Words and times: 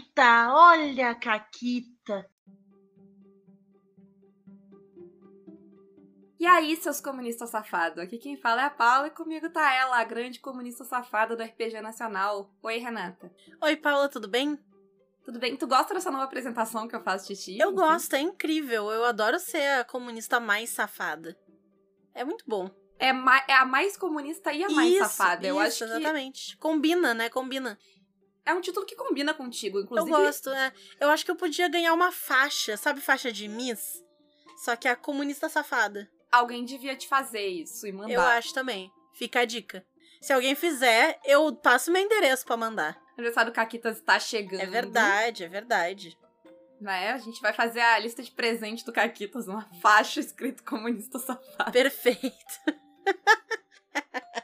Caquita, 0.00 0.52
olha 0.52 1.10
a 1.10 1.14
Caquita. 1.14 2.26
E 6.38 6.46
aí, 6.46 6.74
seus 6.76 7.00
comunistas 7.02 7.50
safados? 7.50 7.98
Aqui 7.98 8.16
quem 8.16 8.34
fala 8.36 8.62
é 8.62 8.64
a 8.64 8.70
Paula 8.70 9.08
e 9.08 9.10
comigo 9.10 9.50
tá 9.50 9.74
ela, 9.74 9.98
a 9.98 10.04
grande 10.04 10.40
comunista 10.40 10.84
safada 10.84 11.36
do 11.36 11.42
RPG 11.42 11.82
Nacional. 11.82 12.50
Oi, 12.62 12.78
Renata. 12.78 13.30
Oi, 13.60 13.76
Paula, 13.76 14.08
tudo 14.08 14.26
bem? 14.26 14.58
Tudo 15.22 15.38
bem? 15.38 15.54
Tu 15.54 15.66
gosta 15.66 15.92
dessa 15.92 16.10
nova 16.10 16.24
apresentação 16.24 16.88
que 16.88 16.96
eu 16.96 17.02
faço 17.02 17.28
de 17.28 17.36
ti? 17.36 17.58
Eu 17.58 17.72
gosto, 17.72 18.14
é 18.14 18.20
incrível. 18.20 18.90
Eu 18.90 19.04
adoro 19.04 19.38
ser 19.38 19.80
a 19.80 19.84
comunista 19.84 20.40
mais 20.40 20.70
safada. 20.70 21.36
É 22.14 22.24
muito 22.24 22.44
bom. 22.48 22.70
É, 22.98 23.08
é 23.08 23.54
a 23.54 23.66
mais 23.66 23.98
comunista 23.98 24.50
e 24.52 24.64
a 24.64 24.70
mais 24.70 24.92
isso, 24.92 25.04
safada. 25.04 25.46
Eu 25.46 25.56
isso, 25.56 25.84
acho 25.84 25.92
que 25.92 25.98
exatamente. 25.98 26.56
Combina, 26.56 27.12
né? 27.12 27.28
Combina. 27.28 27.78
É 28.44 28.54
um 28.54 28.60
título 28.60 28.86
que 28.86 28.96
combina 28.96 29.32
contigo, 29.34 29.78
Eu 29.78 29.82
inclusive. 29.84 30.10
gosto, 30.10 30.50
é. 30.50 30.72
Eu 30.98 31.10
acho 31.10 31.24
que 31.24 31.30
eu 31.30 31.36
podia 31.36 31.68
ganhar 31.68 31.92
uma 31.92 32.10
faixa, 32.12 32.76
sabe 32.76 33.00
faixa 33.00 33.30
de 33.32 33.48
Miss? 33.48 34.04
Só 34.64 34.76
que 34.76 34.86
é 34.88 34.90
a 34.90 34.96
comunista 34.96 35.48
safada. 35.48 36.10
Alguém 36.30 36.64
devia 36.64 36.94
te 36.94 37.08
fazer 37.08 37.46
isso 37.46 37.86
e 37.86 37.92
mandar. 37.92 38.12
Eu 38.12 38.20
acho 38.20 38.52
também. 38.52 38.90
Fica 39.14 39.40
a 39.40 39.44
dica. 39.44 39.84
Se 40.20 40.32
alguém 40.32 40.54
fizer, 40.54 41.18
eu 41.24 41.54
passo 41.56 41.90
meu 41.90 42.02
endereço 42.02 42.44
pra 42.44 42.56
mandar. 42.56 42.96
O 43.10 43.20
aniversário 43.20 43.50
do 43.50 43.54
Caquitas 43.54 43.96
está 43.98 44.18
chegando. 44.18 44.60
É 44.60 44.66
verdade, 44.66 45.44
é 45.44 45.48
verdade. 45.48 46.16
Né? 46.80 47.12
A 47.12 47.18
gente 47.18 47.40
vai 47.40 47.52
fazer 47.52 47.80
a 47.80 47.98
lista 47.98 48.22
de 48.22 48.30
presente 48.30 48.84
do 48.84 48.92
Caquitas, 48.92 49.48
uma 49.48 49.66
faixa 49.82 50.20
escrito 50.20 50.62
comunista 50.64 51.18
safado. 51.18 51.72
Perfeito. 51.72 52.20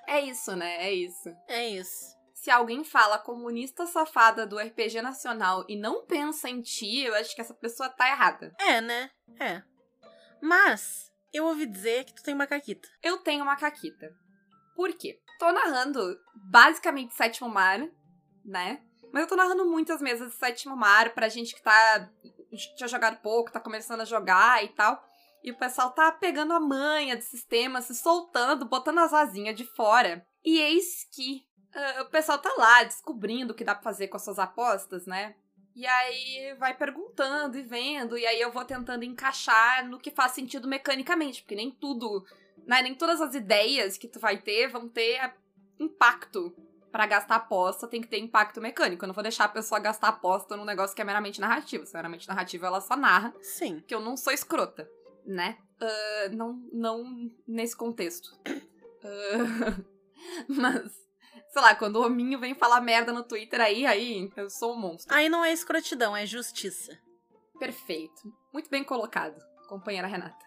É 0.08 0.20
isso, 0.20 0.54
né? 0.56 0.86
É 0.86 0.92
isso. 0.92 1.28
É 1.46 1.68
isso. 1.68 2.15
Se 2.46 2.50
alguém 2.52 2.84
fala 2.84 3.18
comunista 3.18 3.88
safada 3.88 4.46
do 4.46 4.56
RPG 4.56 5.02
Nacional 5.02 5.64
e 5.68 5.74
não 5.76 6.06
pensa 6.06 6.48
em 6.48 6.62
ti, 6.62 7.00
eu 7.00 7.12
acho 7.16 7.34
que 7.34 7.40
essa 7.40 7.52
pessoa 7.52 7.88
tá 7.88 8.08
errada. 8.08 8.54
É, 8.60 8.80
né? 8.80 9.10
É. 9.40 9.64
Mas, 10.40 11.10
eu 11.34 11.44
ouvi 11.44 11.66
dizer 11.66 12.04
que 12.04 12.14
tu 12.14 12.22
tem 12.22 12.34
uma 12.34 12.46
caquita. 12.46 12.88
Eu 13.02 13.18
tenho 13.18 13.42
uma 13.42 13.56
caquita. 13.56 14.14
Por 14.76 14.92
quê? 14.92 15.18
Tô 15.40 15.50
narrando 15.50 16.16
basicamente 16.36 17.14
Sétimo 17.14 17.48
Mar, 17.48 17.80
né? 18.44 18.80
Mas 19.12 19.22
eu 19.22 19.28
tô 19.28 19.34
narrando 19.34 19.66
muitas 19.66 20.00
mesas 20.00 20.30
de 20.30 20.38
Sétimo 20.38 20.76
Mar 20.76 21.14
pra 21.14 21.28
gente 21.28 21.52
que 21.52 21.62
tá. 21.64 22.08
tinha 22.76 22.86
jogado 22.86 23.20
pouco, 23.22 23.50
tá 23.50 23.58
começando 23.58 24.02
a 24.02 24.04
jogar 24.04 24.62
e 24.62 24.68
tal. 24.68 25.02
E 25.42 25.50
o 25.50 25.58
pessoal 25.58 25.90
tá 25.90 26.12
pegando 26.12 26.52
a 26.52 26.60
manha 26.60 27.16
do 27.16 27.24
sistema, 27.24 27.82
se 27.82 27.92
soltando, 27.96 28.68
botando 28.68 28.98
as 28.98 29.12
asinhas 29.12 29.56
de 29.56 29.64
fora. 29.74 30.24
E 30.44 30.60
eis 30.60 31.08
que 31.12 31.44
ah, 31.76 32.02
o 32.02 32.10
pessoal 32.10 32.38
tá 32.38 32.52
lá 32.56 32.82
descobrindo 32.82 33.52
o 33.52 33.56
que 33.56 33.64
dá 33.64 33.74
pra 33.74 33.84
fazer 33.84 34.08
com 34.08 34.16
as 34.16 34.24
suas 34.24 34.38
apostas, 34.38 35.06
né? 35.06 35.36
E 35.74 35.86
aí 35.86 36.54
vai 36.58 36.74
perguntando 36.74 37.58
e 37.58 37.62
vendo, 37.62 38.16
e 38.16 38.26
aí 38.26 38.40
eu 38.40 38.50
vou 38.50 38.64
tentando 38.64 39.04
encaixar 39.04 39.86
no 39.86 39.98
que 39.98 40.10
faz 40.10 40.32
sentido 40.32 40.66
mecanicamente, 40.66 41.42
porque 41.42 41.54
nem 41.54 41.70
tudo, 41.70 42.24
né, 42.66 42.80
nem 42.80 42.94
todas 42.94 43.20
as 43.20 43.34
ideias 43.34 43.98
que 43.98 44.08
tu 44.08 44.18
vai 44.18 44.38
ter 44.38 44.68
vão 44.68 44.88
ter 44.88 45.34
impacto 45.78 46.54
Pra 46.96 47.04
gastar 47.04 47.36
aposta, 47.36 47.86
tem 47.86 48.00
que 48.00 48.08
ter 48.08 48.18
impacto 48.18 48.58
mecânico. 48.58 49.04
Eu 49.04 49.08
não 49.08 49.14
vou 49.14 49.22
deixar 49.22 49.44
a 49.44 49.48
pessoa 49.48 49.78
gastar 49.78 50.08
aposta 50.08 50.56
num 50.56 50.64
negócio 50.64 50.96
que 50.96 51.02
é 51.02 51.04
meramente 51.04 51.38
narrativo. 51.38 51.84
Se 51.84 51.94
é 51.94 51.98
meramente 51.98 52.26
narrativo, 52.26 52.64
ela 52.64 52.80
só 52.80 52.96
narra, 52.96 53.34
Sim. 53.42 53.84
que 53.86 53.94
eu 53.94 54.00
não 54.00 54.16
sou 54.16 54.32
escrota, 54.32 54.90
né? 55.26 55.58
Ah, 55.78 56.28
não, 56.32 56.54
não 56.72 57.30
nesse 57.46 57.76
contexto. 57.76 58.30
Ah, 59.04 59.76
mas, 60.48 61.05
sei 61.56 61.62
lá, 61.62 61.74
quando 61.74 61.96
o 61.96 62.04
hominho 62.04 62.38
vem 62.38 62.54
falar 62.54 62.82
merda 62.82 63.14
no 63.14 63.24
Twitter 63.24 63.58
aí, 63.62 63.86
aí 63.86 64.30
eu 64.36 64.50
sou 64.50 64.74
um 64.74 64.78
monstro. 64.78 65.14
Aí 65.14 65.26
não 65.26 65.42
é 65.42 65.50
escrotidão, 65.54 66.14
é 66.14 66.26
justiça. 66.26 67.00
Perfeito. 67.58 68.30
Muito 68.52 68.68
bem 68.68 68.84
colocado, 68.84 69.42
companheira 69.66 70.06
Renata. 70.06 70.44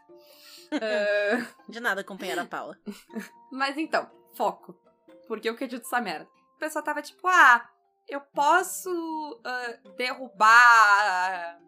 Ah, 0.71 1.47
De 1.67 1.79
nada, 1.79 2.03
companheira 2.03 2.45
Paula. 2.45 2.77
mas 3.51 3.75
então, 3.75 4.07
foco. 4.35 4.79
Por 5.27 5.39
que 5.39 5.49
eu 5.49 5.53
acredito 5.53 5.81
nessa 5.81 5.99
merda? 5.99 6.29
O 6.55 6.59
pessoal 6.59 6.85
tava 6.85 7.01
tipo, 7.01 7.27
ah, 7.27 7.67
eu 8.07 8.21
posso 8.21 9.41
ah, 9.43 9.79
derrubar 9.97 11.59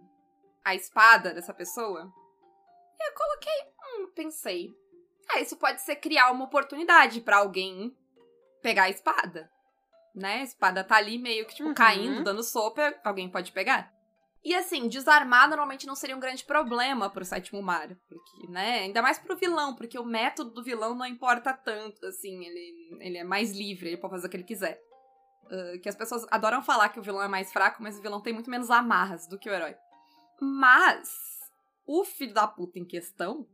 a 0.64 0.76
espada 0.76 1.34
dessa 1.34 1.52
pessoa? 1.52 2.14
E 3.00 3.10
eu 3.10 3.14
coloquei, 3.16 3.74
hum, 3.98 4.12
pensei. 4.14 4.70
Ah, 5.28 5.40
isso 5.40 5.58
pode 5.58 5.82
ser 5.82 5.96
criar 5.96 6.30
uma 6.30 6.46
oportunidade 6.46 7.22
pra 7.22 7.38
alguém 7.38 7.98
pegar 8.62 8.84
a 8.84 8.90
espada. 8.90 9.50
Né? 10.14 10.40
A 10.40 10.44
espada 10.44 10.84
tá 10.84 10.98
ali 10.98 11.18
meio 11.18 11.46
que, 11.46 11.56
tipo, 11.56 11.70
Uhum. 11.70 11.76
caindo, 11.76 12.24
dando 12.24 12.44
sopa, 12.44 12.94
alguém 13.04 13.30
pode 13.30 13.52
pegar. 13.52 13.94
E 14.44 14.56
assim, 14.56 14.88
desarmar 14.88 15.48
normalmente 15.48 15.86
não 15.86 15.96
seria 15.96 16.18
um 16.18 16.20
grande 16.20 16.44
problema 16.44 17.10
pro 17.10 17.24
sétimo 17.24 17.62
Mario. 17.62 17.96
Porque, 18.10 18.48
né? 18.52 18.80
Ainda 18.80 19.02
mais 19.02 19.20
pro 19.20 19.38
vilão, 19.38 19.76
porque 19.76 20.00
o 20.00 20.04
método 20.04 20.50
do 20.50 20.64
vilão 20.64 20.96
não 20.96 21.06
importa 21.06 21.54
tanto, 21.54 22.04
assim. 22.08 22.44
Ele, 22.44 22.98
ele 23.00 23.18
é 23.20 23.24
mais 23.24 23.52
livre, 23.52 23.90
ele 23.90 23.98
pode 23.98 24.14
fazer 24.16 24.28
o 24.28 24.30
que 24.30 24.38
ele 24.38 24.44
quiser. 24.44 24.82
Ah, 25.52 25.78
que 25.78 25.88
as 25.88 25.96
pessoas 25.96 26.26
adoram 26.32 26.64
falar 26.64 26.90
que 26.90 27.00
o 27.00 27.04
vilão 27.04 27.22
é 27.22 27.28
mais 27.28 27.54
fraco, 27.54 27.84
mas 27.84 28.00
o 28.00 28.02
vilão 28.02 28.20
tem 28.20 28.34
muito 28.34 28.50
menos 28.50 28.72
amarras 28.72 29.28
do 29.28 29.38
que 29.38 29.48
o 29.50 29.54
herói. 29.54 29.76
Mas 30.42 31.10
o 31.86 32.04
filho 32.04 32.34
da 32.34 32.48
puta 32.48 32.80
em 32.80 32.86
questão 32.86 33.48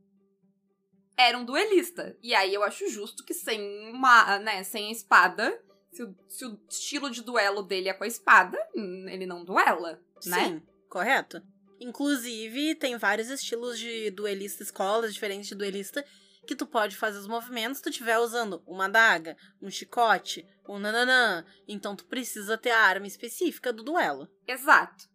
era 1.18 1.38
um 1.38 1.44
duelista. 1.44 2.16
E 2.22 2.36
aí 2.36 2.54
eu 2.54 2.64
acho 2.64 2.88
justo 2.90 3.26
que 3.26 3.34
sem 3.34 3.90
uma, 3.90 4.38
né, 4.40 4.64
sem 4.64 4.90
a 4.90 4.92
espada, 4.92 5.60
se 5.92 6.04
o, 6.04 6.16
se 6.30 6.46
o 6.46 6.60
estilo 6.70 7.10
de 7.10 7.24
duelo 7.24 7.64
dele 7.64 7.90
é 7.90 7.94
com 7.94 8.04
a 8.04 8.08
espada, 8.08 8.58
hum, 8.76 9.08
ele 9.10 9.26
não 9.26 9.44
duela, 9.44 10.00
né? 10.26 10.46
Sim, 10.46 10.62
correto? 10.88 11.42
Inclusive, 11.80 12.76
tem 12.76 12.98
vários 12.98 13.30
estilos 13.30 13.78
de 13.78 14.10
duelista, 14.12 14.64
escolas 14.64 15.14
diferentes 15.14 15.48
de 15.48 15.56
duelista, 15.56 16.06
que 16.46 16.56
tu 16.56 16.66
pode 16.66 16.96
fazer 16.96 17.20
os 17.20 17.28
movimentos 17.28 17.78
se 17.78 17.84
tu 17.84 17.90
estiver 17.90 18.18
usando 18.18 18.64
uma 18.66 18.86
adaga, 18.86 19.36
um 19.62 19.70
chicote, 19.70 20.48
um 20.68 20.80
nananã. 20.80 21.46
Então 21.68 21.96
tu 21.96 22.06
precisa 22.06 22.58
ter 22.58 22.72
a 22.72 22.80
arma 22.80 23.06
específica 23.06 23.74
do 23.74 23.84
duelo. 23.84 24.28
Exato. 24.48 25.10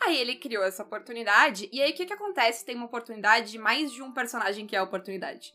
Aí 0.00 0.16
ele 0.16 0.36
criou 0.36 0.62
essa 0.62 0.82
oportunidade, 0.82 1.68
e 1.72 1.80
aí 1.82 1.90
o 1.90 1.94
que 1.94 2.06
que 2.06 2.12
acontece? 2.12 2.64
Tem 2.64 2.76
uma 2.76 2.86
oportunidade 2.86 3.50
de 3.50 3.58
mais 3.58 3.90
de 3.90 4.02
um 4.02 4.12
personagem 4.12 4.66
que 4.66 4.76
é 4.76 4.78
a 4.78 4.84
oportunidade. 4.84 5.54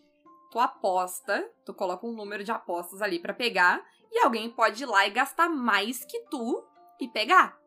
Tu 0.52 0.59
aposta, 0.59 1.50
tu 1.66 1.74
coloca 1.74 2.06
um 2.06 2.13
número 2.13 2.44
de 2.44 2.52
apostas 2.52 3.02
ali 3.02 3.19
pra 3.19 3.34
pegar, 3.34 3.81
e 4.12 4.19
alguém 4.19 4.50
pode 4.50 4.84
ir 4.84 4.85
lá 4.85 5.07
e 5.07 5.12
gastar 5.12 5.47
mais 5.47 6.03
que 6.03 6.19
tu 6.29 6.66
e 7.00 7.07
pegar. 7.07 7.57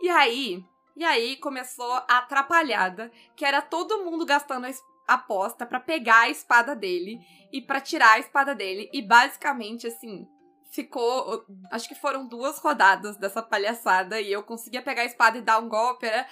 E 0.00 0.08
aí, 0.08 0.64
e 0.94 1.04
aí 1.04 1.36
começou 1.36 1.92
a 1.92 2.18
atrapalhada, 2.18 3.10
que 3.34 3.44
era 3.44 3.60
todo 3.60 4.04
mundo 4.04 4.24
gastando 4.24 4.66
a 4.66 5.14
aposta 5.14 5.66
pra 5.66 5.80
pegar 5.80 6.20
a 6.20 6.30
espada 6.30 6.76
dele 6.76 7.18
e 7.52 7.60
pra 7.60 7.80
tirar 7.80 8.12
a 8.12 8.18
espada 8.18 8.54
dele, 8.54 8.88
e 8.92 9.02
basicamente 9.02 9.86
assim, 9.86 10.28
ficou. 10.74 11.46
Acho 11.70 11.88
que 11.88 11.94
foram 11.94 12.26
duas 12.26 12.58
rodadas 12.58 13.16
dessa 13.16 13.42
palhaçada 13.42 14.20
e 14.20 14.32
eu 14.32 14.42
conseguia 14.42 14.82
pegar 14.82 15.02
a 15.02 15.06
espada 15.06 15.38
e 15.38 15.42
dar 15.42 15.58
um 15.58 15.68
golpe. 15.68 16.06
Era... 16.06 16.26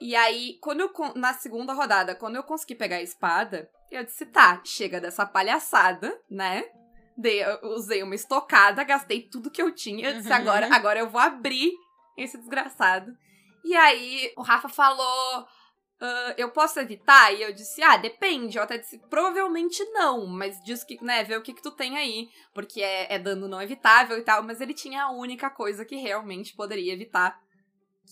E 0.00 0.16
aí, 0.16 0.58
quando 0.60 0.80
eu. 0.80 0.92
Na 1.14 1.34
segunda 1.34 1.72
rodada, 1.72 2.14
quando 2.14 2.36
eu 2.36 2.42
consegui 2.42 2.74
pegar 2.74 2.96
a 2.96 3.02
espada, 3.02 3.70
eu 3.90 4.02
disse: 4.04 4.26
tá, 4.26 4.60
chega 4.64 5.00
dessa 5.00 5.26
palhaçada, 5.26 6.18
né? 6.30 6.64
Dei, 7.16 7.42
usei 7.62 8.02
uma 8.02 8.14
estocada, 8.14 8.82
gastei 8.82 9.22
tudo 9.22 9.50
que 9.50 9.62
eu 9.62 9.72
tinha. 9.72 10.08
Eu 10.08 10.14
disse: 10.14 10.28
Uhum. 10.28 10.34
agora, 10.34 10.74
agora 10.74 10.98
eu 10.98 11.10
vou 11.10 11.20
abrir 11.20 11.72
esse 12.16 12.38
desgraçado. 12.38 13.16
E 13.64 13.76
aí, 13.76 14.32
o 14.36 14.42
Rafa 14.42 14.68
falou. 14.68 15.46
"Ah, 16.00 16.34
eu 16.36 16.50
posso 16.50 16.78
evitar? 16.80 17.32
E 17.32 17.42
eu 17.42 17.52
disse, 17.52 17.82
ah, 17.82 17.96
depende. 17.96 18.56
Eu 18.58 18.62
até 18.64 18.78
disse, 18.78 18.98
provavelmente 19.08 19.82
não, 19.90 20.26
mas 20.26 20.62
diz 20.64 20.84
que, 20.84 21.02
né, 21.02 21.24
vê 21.24 21.36
o 21.36 21.42
que 21.42 21.54
que 21.54 21.62
tu 21.62 21.70
tem 21.70 21.96
aí 21.96 22.28
porque 22.52 22.80
é, 22.82 23.14
é 23.14 23.18
dano 23.18 23.48
não 23.48 23.60
evitável 23.62 24.18
e 24.18 24.22
tal, 24.22 24.42
mas 24.42 24.60
ele 24.60 24.74
tinha 24.74 25.04
a 25.04 25.10
única 25.12 25.48
coisa 25.50 25.84
que 25.84 25.96
realmente 25.96 26.54
poderia 26.54 26.92
evitar, 26.92 27.40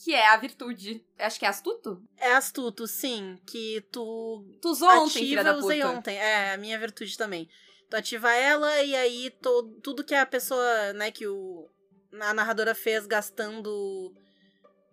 que 0.05 0.15
é 0.15 0.29
a 0.29 0.37
virtude. 0.37 1.05
Acho 1.19 1.39
que 1.39 1.45
é 1.45 1.49
astuto? 1.49 2.03
É 2.17 2.33
astuto, 2.33 2.87
sim, 2.87 3.39
que 3.47 3.81
tu 3.93 4.45
Tu 4.61 4.69
usou 4.71 4.89
ontem, 4.89 5.03
ativa, 5.05 5.19
filha 5.27 5.45
da 5.45 5.51
eu 5.51 5.57
usei 5.59 5.81
puta. 5.83 5.93
ontem. 5.93 6.17
É, 6.17 6.55
a 6.55 6.57
minha 6.57 6.79
virtude 6.79 7.17
também. 7.17 7.49
Tu 7.91 7.97
ativa 7.97 8.33
ela 8.33 8.83
e 8.83 8.97
aí 8.97 9.31
to, 9.43 9.65
tudo 9.83 10.03
que 10.05 10.15
a 10.15 10.25
pessoa, 10.25 10.95
né, 10.95 11.11
que 11.11 11.27
o, 11.27 11.69
a 12.21 12.33
narradora 12.33 12.75
fez 12.75 13.07
gastando 13.07 14.15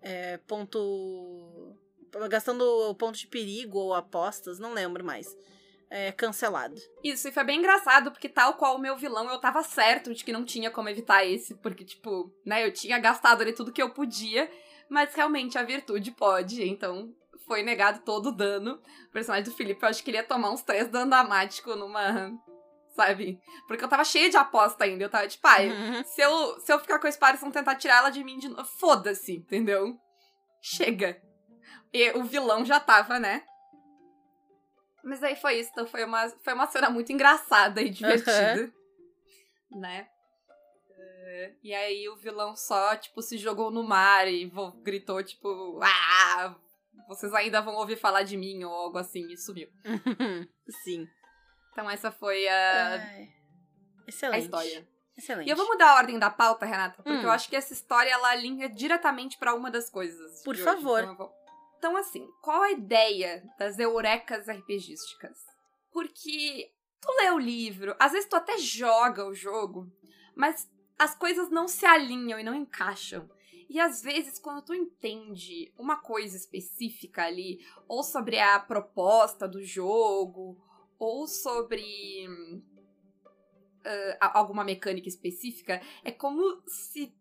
é, 0.01 0.37
ponto. 0.39 1.68
Gastando 2.29 2.61
o 2.63 2.95
ponto 2.95 3.17
de 3.17 3.27
perigo 3.27 3.77
ou 3.77 3.93
apostas, 3.93 4.59
não 4.59 4.73
lembro 4.73 5.03
mais. 5.03 5.27
É 5.91 6.11
cancelado. 6.11 6.75
Isso, 7.03 7.27
e 7.27 7.31
foi 7.31 7.43
bem 7.43 7.57
engraçado, 7.59 8.11
porque 8.11 8.29
tal 8.29 8.53
qual 8.53 8.75
o 8.75 8.79
meu 8.79 8.95
vilão, 8.95 9.27
eu 9.29 9.39
tava 9.39 9.63
certo 9.63 10.13
de 10.13 10.23
que 10.23 10.31
não 10.31 10.45
tinha 10.45 10.69
como 10.69 10.87
evitar 10.87 11.25
esse, 11.25 11.55
porque, 11.55 11.83
tipo, 11.83 12.31
né, 12.45 12.63
eu 12.63 12.71
tinha 12.71 12.99
gastado 12.99 13.41
ali 13.41 13.53
tudo 13.53 13.71
que 13.71 13.81
eu 13.81 13.89
podia, 13.89 14.49
mas 14.87 15.13
realmente 15.15 15.57
a 15.57 15.63
virtude 15.63 16.11
pode, 16.11 16.63
então 16.63 17.11
foi 17.47 17.63
negado 17.63 18.01
todo 18.05 18.29
o 18.29 18.31
dano. 18.31 18.79
O 19.07 19.11
personagem 19.11 19.45
do 19.45 19.55
Felipe, 19.57 19.81
eu 19.83 19.89
acho 19.89 20.03
que 20.03 20.11
ele 20.11 20.17
ia 20.17 20.23
tomar 20.23 20.51
uns 20.51 20.61
três 20.61 20.87
dano 20.87 21.09
dramático 21.09 21.75
numa. 21.75 22.31
Sabe? 22.95 23.39
Porque 23.67 23.83
eu 23.83 23.87
tava 23.87 24.03
cheia 24.03 24.29
de 24.29 24.35
aposta 24.35 24.83
ainda. 24.83 25.05
Eu 25.05 25.09
tava 25.09 25.27
tipo, 25.27 25.47
ai, 25.47 25.69
Uhum. 25.69 26.03
se 26.03 26.21
eu, 26.21 26.59
se 26.59 26.71
eu 26.71 26.79
ficar 26.79 26.99
com 26.99 27.07
a 27.07 27.09
espada 27.09 27.37
e 27.37 27.41
não 27.41 27.49
tentar 27.49 27.75
tirar 27.75 27.97
ela 27.99 28.09
de 28.09 28.23
mim 28.23 28.37
de 28.37 28.49
novo, 28.49 28.65
foda-se, 28.65 29.37
entendeu? 29.37 29.95
chega. 30.61 31.19
E 31.93 32.11
o 32.11 32.23
vilão 32.23 32.63
já 32.65 32.79
tava, 32.79 33.19
né? 33.19 33.43
Mas 35.03 35.23
aí 35.23 35.35
foi 35.35 35.55
isso, 35.59 35.69
então 35.71 35.87
foi 35.87 36.03
uma, 36.03 36.29
foi 36.29 36.53
uma 36.53 36.67
cena 36.67 36.89
muito 36.89 37.11
engraçada 37.11 37.81
e 37.81 37.89
divertida. 37.89 38.71
Né? 39.71 40.07
É, 40.97 41.53
E 41.63 41.73
aí 41.73 42.09
o 42.09 42.17
vilão 42.17 42.55
só, 42.55 42.95
tipo, 42.95 43.21
se 43.21 43.37
jogou 43.37 43.71
no 43.71 43.83
mar 43.83 44.27
e 44.27 44.51
gritou, 44.83 45.23
tipo, 45.23 45.79
ah, 45.81 46.55
vocês 47.07 47.33
ainda 47.33 47.61
vão 47.61 47.75
ouvir 47.75 47.95
falar 47.95 48.23
de 48.23 48.35
mim 48.35 48.63
ou 48.63 48.73
algo 48.73 48.97
assim, 48.97 49.25
e 49.31 49.37
sumiu. 49.37 49.69
Sim. 50.83 51.07
Então 51.71 51.89
essa 51.89 52.11
foi 52.11 52.47
a, 52.47 52.95
Ai. 52.95 53.23
a 53.23 54.09
Excelente. 54.09 54.43
história. 54.43 54.87
Excelente. 55.17 55.47
E 55.47 55.49
eu 55.49 55.55
vou 55.55 55.67
mudar 55.67 55.91
a 55.91 55.95
ordem 55.95 56.19
da 56.19 56.29
pauta, 56.29 56.65
Renata, 56.65 56.95
porque 57.01 57.09
Hum. 57.19 57.23
eu 57.23 57.31
acho 57.31 57.49
que 57.49 57.55
essa 57.55 57.73
história 57.73 58.09
ela 58.11 58.29
alinha 58.29 58.67
diretamente 58.69 59.37
pra 59.37 59.53
uma 59.53 59.71
das 59.71 59.89
coisas. 59.89 60.43
Por 60.43 60.55
favor. 60.57 61.03
Então, 61.03 61.15
vou- 61.15 61.38
então, 61.79 61.95
assim, 61.95 62.29
qual 62.41 62.61
a 62.61 62.71
ideia 62.71 63.41
das 63.57 63.79
eurecas 63.79 64.49
RPGísticas? 64.49 65.37
Porque 65.93 66.69
tu 66.99 67.09
lê 67.21 67.31
o 67.31 67.39
livro, 67.39 67.95
às 67.97 68.11
vezes 68.11 68.27
tu 68.27 68.35
até 68.35 68.57
joga 68.57 69.25
o 69.25 69.33
jogo, 69.33 69.89
mas 70.35 70.69
as 70.97 71.15
coisas 71.15 71.49
não 71.49 71.69
se 71.69 71.85
alinham 71.85 72.37
e 72.37 72.43
não 72.43 72.53
encaixam. 72.53 73.29
E 73.69 73.79
às 73.79 74.01
vezes, 74.01 74.37
quando 74.37 74.65
tu 74.65 74.73
entende 74.73 75.73
uma 75.77 75.95
coisa 75.95 76.35
específica 76.35 77.23
ali, 77.23 77.65
ou 77.87 78.03
sobre 78.03 78.37
a 78.39 78.59
proposta 78.59 79.47
do 79.47 79.63
jogo, 79.63 80.61
ou 80.97 81.27
sobre 81.27 82.27
ah, 84.19 84.37
alguma 84.37 84.65
mecânica 84.65 85.07
específica, 85.07 85.81
é 86.03 86.11
como 86.11 86.61
se 86.67 87.15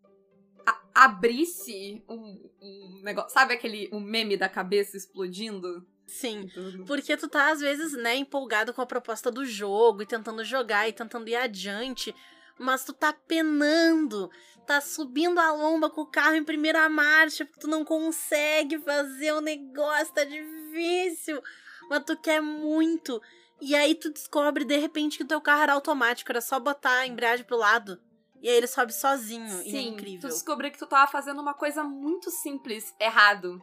abrisse 0.93 2.03
um, 2.07 2.49
um 2.61 3.01
negócio. 3.03 3.31
Sabe 3.31 3.53
aquele 3.53 3.89
um 3.91 3.99
meme 3.99 4.37
da 4.37 4.49
cabeça 4.49 4.97
explodindo? 4.97 5.85
Sim. 6.05 6.49
Porque 6.87 7.15
tu 7.15 7.27
tá, 7.27 7.51
às 7.51 7.59
vezes, 7.59 7.93
né, 7.93 8.15
empolgado 8.15 8.73
com 8.73 8.81
a 8.81 8.85
proposta 8.85 9.31
do 9.31 9.45
jogo 9.45 10.01
e 10.01 10.07
tentando 10.07 10.43
jogar 10.43 10.89
e 10.89 10.93
tentando 10.93 11.29
ir 11.29 11.35
adiante, 11.35 12.15
mas 12.57 12.83
tu 12.83 12.93
tá 12.93 13.13
penando, 13.13 14.29
tá 14.65 14.81
subindo 14.81 15.39
a 15.39 15.51
lomba 15.51 15.89
com 15.89 16.01
o 16.01 16.11
carro 16.11 16.35
em 16.35 16.43
primeira 16.43 16.89
marcha, 16.89 17.45
porque 17.45 17.59
tu 17.59 17.67
não 17.67 17.85
consegue 17.85 18.79
fazer 18.79 19.33
o 19.33 19.41
negócio, 19.41 20.13
tá 20.13 20.23
difícil, 20.23 21.41
mas 21.89 22.03
tu 22.03 22.17
quer 22.17 22.41
muito. 22.41 23.21
E 23.61 23.75
aí 23.75 23.93
tu 23.93 24.11
descobre, 24.11 24.65
de 24.65 24.77
repente, 24.77 25.17
que 25.17 25.23
o 25.23 25.27
teu 25.27 25.39
carro 25.39 25.63
era 25.63 25.73
automático, 25.73 26.31
era 26.31 26.41
só 26.41 26.59
botar 26.59 26.99
a 26.99 27.07
embreagem 27.07 27.45
pro 27.45 27.57
lado. 27.57 28.01
E 28.41 28.49
aí 28.49 28.55
ele 28.55 28.67
sobe 28.67 28.93
sozinho, 28.93 29.61
e 29.63 29.67
é 29.67 29.71
Sim, 29.71 29.87
incrível. 29.89 30.21
tu 30.21 30.27
descobriu 30.33 30.71
que 30.71 30.77
tu 30.77 30.87
tava 30.87 31.09
fazendo 31.11 31.41
uma 31.41 31.53
coisa 31.53 31.83
muito 31.83 32.31
simples, 32.31 32.95
errado. 32.99 33.61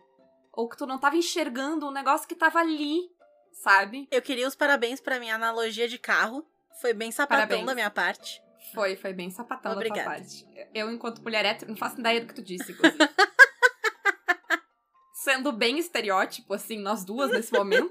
Ou 0.52 0.69
que 0.69 0.76
tu 0.76 0.87
não 0.87 0.99
tava 0.99 1.17
enxergando 1.17 1.87
um 1.87 1.90
negócio 1.90 2.28
que 2.28 2.34
tava 2.34 2.58
ali, 2.58 3.11
sabe? 3.52 4.06
Eu 4.11 4.23
queria 4.23 4.46
os 4.46 4.55
parabéns 4.55 5.00
pra 5.00 5.19
minha 5.19 5.34
analogia 5.34 5.88
de 5.88 5.99
carro. 5.99 6.46
Foi 6.81 6.93
bem 6.93 7.11
sapatão 7.11 7.46
Parabéns. 7.46 7.67
da 7.67 7.75
minha 7.75 7.90
parte. 7.90 8.43
Foi, 8.75 8.96
foi 8.96 9.12
bem 9.12 9.31
sapatão 9.31 9.75
da 9.75 9.81
tua 9.81 9.87
Obrigada. 9.87 10.11
parte. 10.11 10.46
Eu, 10.75 10.90
enquanto 10.90 11.22
mulher 11.22 11.44
hétero, 11.44 11.70
não 11.70 11.79
faço 11.79 11.99
ideia 11.99 12.20
do 12.20 12.26
que 12.26 12.34
tu 12.34 12.43
disse, 12.43 12.72
inclusive. 12.72 12.99
Sendo 15.14 15.52
bem 15.52 15.79
estereótipo, 15.79 16.55
assim, 16.55 16.79
nós 16.79 17.05
duas 17.05 17.31
nesse 17.31 17.52
momento. 17.52 17.90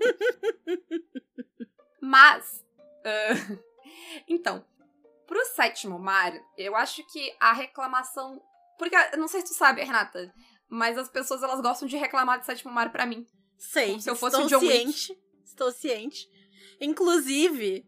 Mas. 1.99 2.63
ah, 3.03 3.57
então, 4.27 4.63
pro 5.27 5.44
sétimo 5.56 5.98
mar, 6.00 6.33
eu 6.57 6.75
acho 6.75 7.04
que 7.07 7.36
a 7.39 7.54
reclamação. 7.54 8.42
Porque, 8.77 8.95
não 9.18 9.27
sei 9.27 9.42
se 9.42 9.48
tu 9.48 9.54
sabe, 9.54 9.83
Renata, 9.83 10.33
mas 10.69 10.98
as 10.98 11.10
pessoas 11.10 11.42
elas 11.44 11.62
gostam 11.62 11.88
de 11.88 11.95
reclamar 11.98 12.39
de 12.39 12.45
sétimo 12.45 12.72
mar 12.72 12.92
pra 12.92 13.06
mim. 13.06 13.25
Sei, 13.57 13.89
Como 13.89 14.01
se 14.01 14.10
eu 14.10 14.16
fosse 14.16 14.36
estou 14.42 14.45
o 14.45 14.50
John 14.62 14.66
Wick. 14.68 14.92
ciente. 14.94 15.22
Estou 15.45 15.72
ciente. 15.72 16.27
Inclusive, 16.81 17.86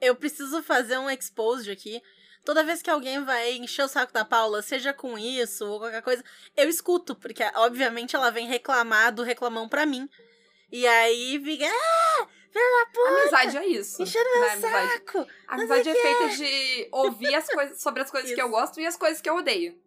eu 0.00 0.14
preciso 0.16 0.62
fazer 0.62 0.98
um 0.98 1.10
expose 1.10 1.70
aqui. 1.70 2.02
Toda 2.44 2.64
vez 2.64 2.80
que 2.80 2.90
alguém 2.90 3.22
vai 3.22 3.52
encher 3.52 3.84
o 3.84 3.88
saco 3.88 4.12
da 4.12 4.24
Paula, 4.24 4.62
seja 4.62 4.92
com 4.94 5.18
isso 5.18 5.66
ou 5.66 5.78
qualquer 5.78 6.02
coisa, 6.02 6.24
eu 6.56 6.68
escuto, 6.68 7.14
porque 7.14 7.42
obviamente 7.54 8.16
ela 8.16 8.30
vem 8.30 8.48
reclamar 8.48 9.12
do 9.14 9.22
reclamão 9.22 9.68
pra 9.68 9.84
mim. 9.84 10.08
E 10.72 10.86
aí 10.86 11.40
fica, 11.44 11.66
ah, 11.66 12.26
Amizade 13.06 13.56
é 13.58 13.66
isso. 13.66 14.02
enchendo 14.02 14.28
né, 14.30 14.40
meu 14.40 14.50
amizade. 14.50 14.92
saco. 14.92 15.26
Amizade 15.46 15.88
é 15.88 15.94
feita 15.94 16.28
de 16.36 16.88
ouvir 16.92 17.34
as 17.34 17.46
coisas 17.46 17.80
sobre 17.80 18.02
as 18.02 18.10
coisas 18.10 18.32
que 18.32 18.40
eu 18.40 18.46
Isso. 18.46 18.54
gosto 18.56 18.80
e 18.80 18.86
as 18.86 18.96
coisas 18.96 19.20
que 19.20 19.30
eu 19.30 19.36
odeio. 19.36 19.78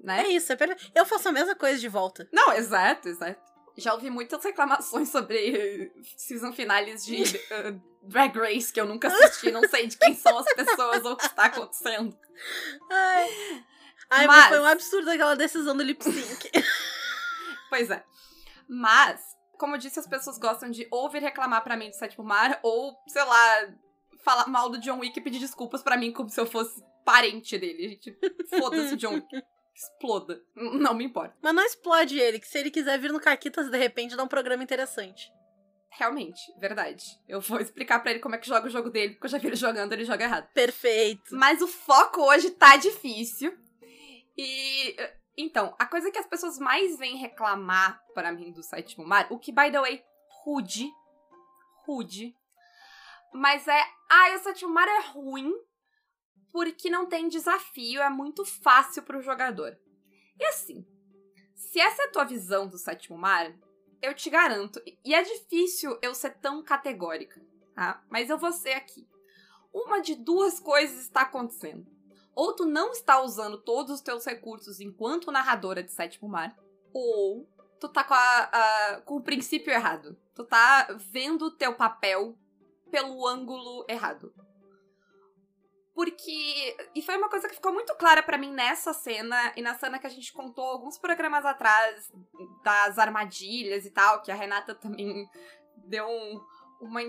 Né? 0.00 0.24
É 0.24 0.28
isso, 0.28 0.52
é 0.52 0.56
perfeito. 0.56 0.90
Eu 0.94 1.04
faço 1.06 1.28
a 1.28 1.32
mesma 1.32 1.54
coisa 1.54 1.78
de 1.80 1.88
volta. 1.88 2.28
Não, 2.32 2.52
exato, 2.52 3.08
exato. 3.08 3.40
Já 3.76 3.94
ouvi 3.94 4.10
muitas 4.10 4.42
reclamações 4.44 5.08
sobre 5.08 5.90
eh, 5.96 6.02
season 6.16 6.52
finales 6.52 7.04
de 7.04 7.22
eh, 7.50 7.74
Drag 8.02 8.36
Race 8.38 8.72
que 8.72 8.80
eu 8.80 8.86
nunca 8.86 9.08
assisti, 9.08 9.50
não 9.50 9.66
sei 9.68 9.86
de 9.88 9.96
quem 9.96 10.14
são 10.14 10.38
as 10.38 10.44
pessoas 10.54 11.04
ou 11.04 11.12
o 11.12 11.16
que 11.16 11.26
está 11.26 11.46
acontecendo. 11.46 12.16
Ai, 12.90 13.28
Ai 14.10 14.26
mas... 14.26 14.36
Mas- 14.36 14.48
foi 14.48 14.60
um 14.60 14.66
absurdo 14.66 15.10
aquela 15.10 15.34
decisão 15.34 15.76
do 15.76 15.82
lip 15.82 16.04
sync. 16.04 16.50
Pois 17.68 17.90
é. 17.90 18.04
Mas, 18.68 19.33
como 19.58 19.74
eu 19.74 19.78
disse, 19.78 19.98
as 19.98 20.06
pessoas 20.06 20.38
gostam 20.38 20.70
de 20.70 20.86
ouvir 20.90 21.22
reclamar 21.22 21.62
pra 21.62 21.76
mim 21.76 21.90
do 21.90 21.96
Sétimo 21.96 22.24
Mar 22.24 22.58
ou, 22.62 22.96
sei 23.08 23.24
lá, 23.24 23.74
falar 24.22 24.46
mal 24.48 24.68
do 24.68 24.80
John 24.80 25.00
Wick 25.00 25.18
e 25.18 25.22
pedir 25.22 25.38
desculpas 25.38 25.82
pra 25.82 25.96
mim 25.96 26.12
como 26.12 26.28
se 26.28 26.40
eu 26.40 26.46
fosse 26.46 26.82
parente 27.04 27.58
dele. 27.58 27.88
Gente, 27.88 28.18
foda-se 28.58 28.94
o 28.94 28.96
John 28.96 29.14
Wick. 29.14 29.42
Exploda. 29.74 30.40
Não 30.54 30.94
me 30.94 31.04
importa. 31.04 31.36
Mas 31.42 31.54
não 31.54 31.64
explode 31.64 32.18
ele, 32.18 32.38
que 32.38 32.46
se 32.46 32.58
ele 32.58 32.70
quiser 32.70 32.98
vir 32.98 33.12
no 33.12 33.20
Caquitas, 33.20 33.70
de 33.70 33.76
repente, 33.76 34.16
dá 34.16 34.22
um 34.22 34.28
programa 34.28 34.62
interessante. 34.62 35.30
Realmente, 35.90 36.40
verdade. 36.58 37.04
Eu 37.28 37.40
vou 37.40 37.60
explicar 37.60 38.00
pra 38.00 38.10
ele 38.10 38.20
como 38.20 38.34
é 38.34 38.38
que 38.38 38.48
joga 38.48 38.66
o 38.66 38.70
jogo 38.70 38.90
dele, 38.90 39.14
porque 39.14 39.26
eu 39.26 39.30
já 39.30 39.38
vi 39.38 39.46
ele 39.46 39.56
jogando, 39.56 39.92
ele 39.92 40.04
joga 40.04 40.24
errado. 40.24 40.48
Perfeito. 40.52 41.34
Mas 41.36 41.60
o 41.60 41.68
foco 41.68 42.20
hoje 42.20 42.50
tá 42.50 42.76
difícil. 42.76 43.56
E. 44.36 44.96
Então, 45.36 45.74
a 45.78 45.86
coisa 45.86 46.10
que 46.10 46.18
as 46.18 46.26
pessoas 46.26 46.58
mais 46.58 46.96
vêm 46.98 47.16
reclamar 47.16 48.00
para 48.14 48.32
mim 48.32 48.52
do 48.52 48.62
Sétimo 48.62 49.06
Mar, 49.06 49.26
o 49.30 49.38
que, 49.38 49.52
by 49.52 49.70
the 49.70 49.80
way, 49.80 50.04
rude. 50.44 50.92
Rude. 51.84 52.36
Mas 53.32 53.66
é. 53.66 53.82
Ah, 54.10 54.34
o 54.36 54.38
Sétimo 54.38 54.72
Mar 54.72 54.86
é 54.86 55.00
ruim 55.08 55.52
porque 56.52 56.88
não 56.88 57.06
tem 57.06 57.28
desafio, 57.28 58.00
é 58.00 58.08
muito 58.08 58.44
fácil 58.44 59.02
pro 59.02 59.20
jogador. 59.20 59.76
E 60.38 60.44
assim, 60.46 60.86
se 61.54 61.80
essa 61.80 62.02
é 62.02 62.04
a 62.06 62.12
tua 62.12 62.24
visão 62.24 62.68
do 62.68 62.78
Sétimo 62.78 63.18
Mar, 63.18 63.52
eu 64.00 64.14
te 64.14 64.30
garanto, 64.30 64.80
e 65.04 65.14
é 65.14 65.22
difícil 65.22 65.98
eu 66.00 66.14
ser 66.14 66.38
tão 66.38 66.62
categórica, 66.62 67.44
tá? 67.74 68.04
Mas 68.08 68.30
eu 68.30 68.38
vou 68.38 68.52
ser 68.52 68.74
aqui 68.74 69.08
uma 69.74 70.00
de 70.00 70.14
duas 70.14 70.60
coisas 70.60 71.00
está 71.00 71.22
acontecendo. 71.22 71.84
Ou 72.34 72.52
tu 72.54 72.64
não 72.66 72.90
está 72.92 73.20
usando 73.20 73.58
todos 73.58 73.92
os 73.94 74.00
teus 74.00 74.24
recursos 74.24 74.80
enquanto 74.80 75.30
narradora 75.30 75.82
de 75.82 75.90
Sétimo 75.92 76.28
Mar, 76.28 76.56
ou 76.92 77.48
tu 77.80 77.88
tá 77.88 78.02
com, 78.04 78.14
a- 78.14 78.50
a- 78.52 79.00
com 79.02 79.16
o 79.16 79.22
princípio 79.22 79.72
errado. 79.72 80.16
Tu 80.34 80.44
tá 80.44 80.88
vendo 80.98 81.46
o 81.46 81.50
teu 81.50 81.74
papel 81.74 82.36
pelo 82.90 83.26
ângulo 83.26 83.84
errado. 83.88 84.32
Porque. 85.94 86.76
E 86.94 87.02
foi 87.02 87.16
uma 87.16 87.28
coisa 87.28 87.48
que 87.48 87.54
ficou 87.54 87.72
muito 87.72 87.94
clara 87.94 88.20
pra 88.22 88.36
mim 88.36 88.50
nessa 88.50 88.92
cena 88.92 89.52
e 89.56 89.62
na 89.62 89.74
cena 89.74 89.98
que 89.98 90.06
a 90.06 90.10
gente 90.10 90.32
contou 90.32 90.64
alguns 90.64 90.98
programas 90.98 91.44
atrás 91.44 92.12
das 92.64 92.98
armadilhas 92.98 93.86
e 93.86 93.90
tal, 93.90 94.20
que 94.22 94.32
a 94.32 94.34
Renata 94.34 94.74
também 94.74 95.28
deu 95.76 96.06
um- 96.08 96.40
uma 96.80 97.00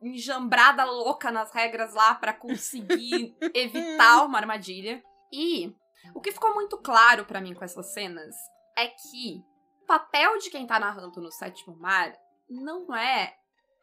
enjambrada 0.00 0.84
louca 0.84 1.30
nas 1.30 1.52
regras 1.52 1.94
lá 1.94 2.14
pra 2.14 2.32
conseguir 2.32 3.36
evitar 3.54 4.24
uma 4.24 4.38
armadilha. 4.38 5.02
E 5.32 5.74
o 6.14 6.20
que 6.20 6.32
ficou 6.32 6.54
muito 6.54 6.78
claro 6.78 7.24
pra 7.24 7.40
mim 7.40 7.54
com 7.54 7.64
essas 7.64 7.92
cenas 7.92 8.34
é 8.76 8.86
que 8.86 9.42
o 9.82 9.86
papel 9.86 10.38
de 10.38 10.50
quem 10.50 10.66
tá 10.66 10.78
narrando 10.78 11.20
no 11.20 11.32
sétimo 11.32 11.76
mar 11.76 12.12
não 12.48 12.94
é 12.94 13.34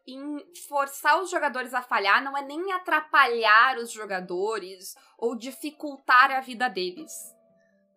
em 0.08 0.38
forçar 0.68 1.20
os 1.22 1.32
jogadores 1.32 1.74
a 1.74 1.82
falhar, 1.82 2.24
não 2.24 2.38
é 2.38 2.42
nem 2.44 2.72
atrapalhar 2.72 3.78
os 3.78 3.92
jogadores 3.92 4.96
ou 5.18 5.36
dificultar 5.36 6.32
a 6.32 6.42
vida 6.42 6.70
deles. 6.70 7.12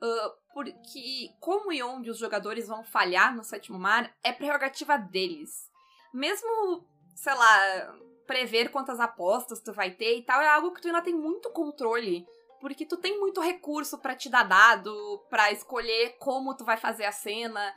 Ah, 0.01 0.35
porque 0.55 1.31
como 1.39 1.73
e 1.73 1.83
onde 1.83 2.11
os 2.11 2.19
jogadores 2.19 2.67
vão 2.67 2.83
falhar 2.83 3.35
no 3.35 3.45
sétimo 3.45 3.79
mar 3.79 4.13
é 4.25 4.33
prerrogativa 4.33 4.97
deles. 4.97 5.71
Mesmo, 6.13 6.87
sei 7.15 7.35
lá, 7.35 7.95
prever 8.29 8.71
quantas 8.71 9.01
apostas 9.01 9.63
tu 9.63 9.73
vai 9.73 9.91
ter 9.91 10.19
e 10.19 10.23
tal, 10.23 10.41
é 10.43 10.49
algo 10.49 10.71
que 10.73 10.83
tu 10.83 10.87
ainda 10.87 11.01
tem 11.01 11.15
muito 11.15 11.51
controle. 11.51 12.27
Porque 12.61 12.85
tu 12.85 12.97
tem 12.99 13.19
muito 13.19 13.41
recurso 13.41 13.99
pra 13.99 14.15
te 14.15 14.29
dar 14.29 14.43
dado, 14.43 15.25
pra 15.31 15.51
escolher 15.51 16.17
como 16.19 16.55
tu 16.55 16.65
vai 16.65 16.77
fazer 16.77 17.07
a 17.07 17.13
cena. 17.13 17.75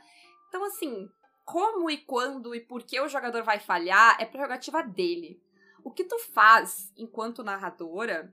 Então, 0.48 0.62
assim, 0.64 1.08
como 1.44 1.88
e 1.88 1.96
quando 1.96 2.54
e 2.54 2.60
por 2.60 2.82
que 2.82 3.00
o 3.00 3.08
jogador 3.08 3.42
vai 3.42 3.58
falhar 3.58 4.16
é 4.20 4.26
prerrogativa 4.26 4.82
dele. 4.82 5.40
O 5.82 5.90
que 5.90 6.04
tu 6.04 6.18
faz 6.18 6.92
enquanto 6.96 7.42
narradora 7.42 8.32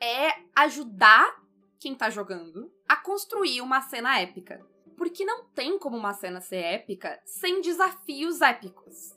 é 0.00 0.32
ajudar 0.56 1.40
quem 1.78 1.94
tá 1.94 2.08
jogando 2.08 2.72
a 2.88 2.96
construir 2.96 3.60
uma 3.60 3.82
cena 3.82 4.18
épica. 4.18 4.64
Porque 4.96 5.24
não 5.24 5.44
tem 5.46 5.78
como 5.78 5.96
uma 5.96 6.14
cena 6.14 6.40
ser 6.40 6.62
épica 6.62 7.20
sem 7.24 7.60
desafios 7.60 8.40
épicos. 8.40 9.12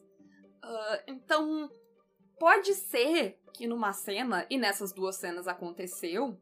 Uh, 0.63 1.03
então, 1.07 1.69
pode 2.39 2.73
ser 2.73 3.39
que 3.53 3.67
numa 3.67 3.93
cena, 3.93 4.45
e 4.49 4.57
nessas 4.57 4.91
duas 4.91 5.15
cenas 5.15 5.47
aconteceu, 5.47 6.37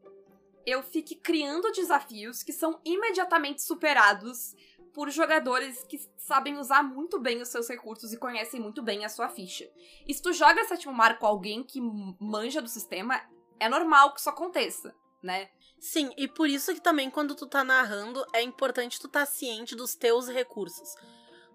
eu 0.64 0.82
fique 0.82 1.14
criando 1.14 1.70
desafios 1.72 2.42
que 2.42 2.52
são 2.52 2.80
imediatamente 2.84 3.62
superados 3.62 4.54
por 4.92 5.10
jogadores 5.10 5.82
que 5.84 5.98
sabem 6.18 6.58
usar 6.58 6.82
muito 6.82 7.18
bem 7.18 7.40
os 7.40 7.48
seus 7.48 7.68
recursos 7.68 8.12
e 8.12 8.18
conhecem 8.18 8.60
muito 8.60 8.82
bem 8.82 9.04
a 9.04 9.08
sua 9.08 9.28
ficha. 9.28 9.68
E 10.06 10.12
se 10.12 10.22
tu 10.22 10.32
joga 10.32 10.64
sétimo 10.64 10.92
mar 10.92 11.18
com 11.18 11.26
alguém 11.26 11.62
que 11.62 11.80
manja 12.20 12.60
do 12.60 12.68
sistema, 12.68 13.20
é 13.58 13.68
normal 13.68 14.12
que 14.12 14.20
isso 14.20 14.28
aconteça, 14.28 14.94
né? 15.22 15.48
Sim, 15.80 16.10
e 16.16 16.28
por 16.28 16.48
isso 16.48 16.72
que 16.74 16.80
também 16.80 17.10
quando 17.10 17.34
tu 17.34 17.46
tá 17.46 17.64
narrando, 17.64 18.24
é 18.32 18.42
importante 18.42 19.00
tu 19.00 19.08
tá 19.08 19.26
ciente 19.26 19.74
dos 19.74 19.94
teus 19.94 20.28
recursos. 20.28 20.94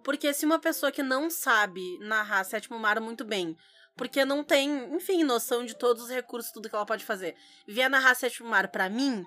Porque 0.03 0.33
se 0.33 0.45
uma 0.45 0.59
pessoa 0.59 0.91
que 0.91 1.03
não 1.03 1.29
sabe 1.29 1.97
narrar 1.99 2.43
sétimo 2.43 2.79
mar 2.79 2.99
muito 2.99 3.23
bem, 3.23 3.55
porque 3.97 4.23
não 4.23 4.43
tem, 4.43 4.93
enfim, 4.93 5.23
noção 5.23 5.65
de 5.65 5.75
todos 5.75 6.03
os 6.03 6.09
recursos, 6.09 6.51
tudo 6.51 6.69
que 6.69 6.75
ela 6.75 6.85
pode 6.85 7.03
fazer, 7.03 7.35
vier 7.67 7.89
narrar 7.89 8.15
sétimo 8.15 8.47
mar 8.47 8.69
pra 8.69 8.87
mim, 8.87 9.25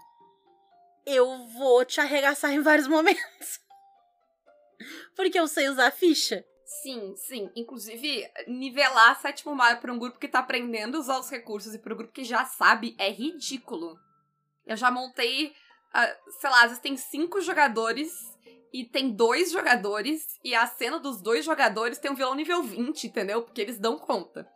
eu 1.04 1.46
vou 1.48 1.84
te 1.84 2.00
arregaçar 2.00 2.52
em 2.54 2.62
vários 2.62 2.86
momentos. 2.86 3.60
Porque 5.14 5.38
eu 5.38 5.46
sei 5.46 5.68
usar 5.68 5.90
ficha. 5.90 6.44
Sim, 6.64 7.14
sim. 7.16 7.50
Inclusive, 7.56 8.30
nivelar 8.46 9.20
sétimo 9.20 9.54
mar 9.54 9.80
para 9.80 9.92
um 9.92 9.98
grupo 9.98 10.18
que 10.18 10.28
tá 10.28 10.38
aprendendo 10.38 10.96
a 10.96 11.00
usar 11.00 11.18
os 11.18 11.28
recursos 11.28 11.74
e 11.74 11.78
para 11.78 11.92
um 11.92 11.96
grupo 11.96 12.12
que 12.12 12.24
já 12.24 12.44
sabe 12.44 12.94
é 12.96 13.10
ridículo. 13.10 13.98
Eu 14.64 14.76
já 14.76 14.88
montei, 14.88 15.48
uh, 15.48 16.30
sei 16.40 16.48
lá, 16.48 16.58
às 16.58 16.68
vezes 16.68 16.78
tem 16.78 16.96
cinco 16.96 17.40
jogadores 17.40 18.12
e 18.72 18.84
tem 18.84 19.10
dois 19.10 19.50
jogadores 19.50 20.38
e 20.44 20.54
a 20.54 20.64
cena 20.66 21.00
dos 21.00 21.20
dois 21.20 21.44
jogadores 21.44 21.98
tem 21.98 22.10
um 22.10 22.14
vilão 22.14 22.36
nível 22.36 22.62
20, 22.62 23.08
entendeu? 23.08 23.42
Porque 23.42 23.60
eles 23.60 23.78
dão 23.78 23.98
conta. 23.98 24.48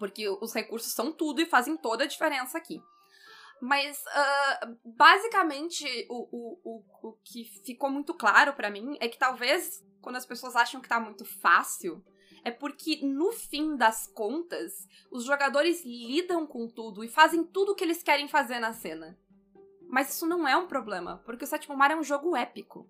Porque 0.00 0.28
os 0.28 0.52
recursos 0.52 0.92
são 0.92 1.12
tudo 1.12 1.40
e 1.40 1.46
fazem 1.46 1.76
toda 1.76 2.02
a 2.02 2.08
diferença 2.08 2.58
aqui. 2.58 2.82
Mas, 3.60 3.98
uh, 3.98 4.76
basicamente, 4.84 5.84
o, 6.08 6.28
o, 6.32 6.60
o, 6.64 7.08
o 7.08 7.12
que 7.22 7.44
ficou 7.64 7.90
muito 7.90 8.14
claro 8.14 8.54
para 8.54 8.70
mim 8.70 8.96
é 8.98 9.06
que 9.06 9.18
talvez 9.18 9.84
quando 10.00 10.16
as 10.16 10.26
pessoas 10.26 10.56
acham 10.56 10.80
que 10.80 10.88
tá 10.88 10.98
muito 10.98 11.24
fácil, 11.24 12.02
é 12.44 12.50
porque, 12.50 13.04
no 13.04 13.32
fim 13.32 13.76
das 13.76 14.06
contas, 14.06 14.88
os 15.10 15.24
jogadores 15.24 15.84
lidam 15.84 16.46
com 16.46 16.66
tudo 16.68 17.04
e 17.04 17.08
fazem 17.08 17.44
tudo 17.44 17.72
o 17.72 17.74
que 17.74 17.84
eles 17.84 18.02
querem 18.02 18.28
fazer 18.28 18.58
na 18.58 18.72
cena. 18.72 19.18
Mas 19.88 20.14
isso 20.14 20.26
não 20.26 20.48
é 20.48 20.56
um 20.56 20.66
problema, 20.66 21.18
porque 21.26 21.44
o 21.44 21.46
Sétimo 21.46 21.76
Mar 21.76 21.90
é 21.90 21.96
um 21.96 22.02
jogo 22.02 22.34
épico. 22.34 22.88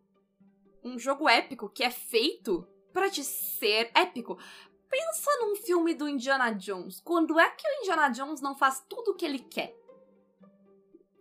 Um 0.85 0.99
jogo 0.99 1.29
épico 1.29 1.69
que 1.69 1.83
é 1.83 1.90
feito 1.90 2.67
para 2.93 3.11
te 3.11 3.25
ser 3.25 3.90
épico. 3.95 4.38
Pensa 4.90 5.30
num 5.40 5.56
filme 5.56 5.94
do 5.94 6.09
Indiana 6.09 6.50
Jones. 6.52 7.00
Quando 7.00 7.38
é 7.38 7.49
que 7.50 7.66
o 7.66 7.80
Indiana 7.80 8.09
Jones 8.09 8.40
não 8.40 8.56
faz 8.56 8.85
tudo 8.88 9.12
o 9.12 9.14
que 9.14 9.25
ele 9.25 9.38
quer? 9.38 9.80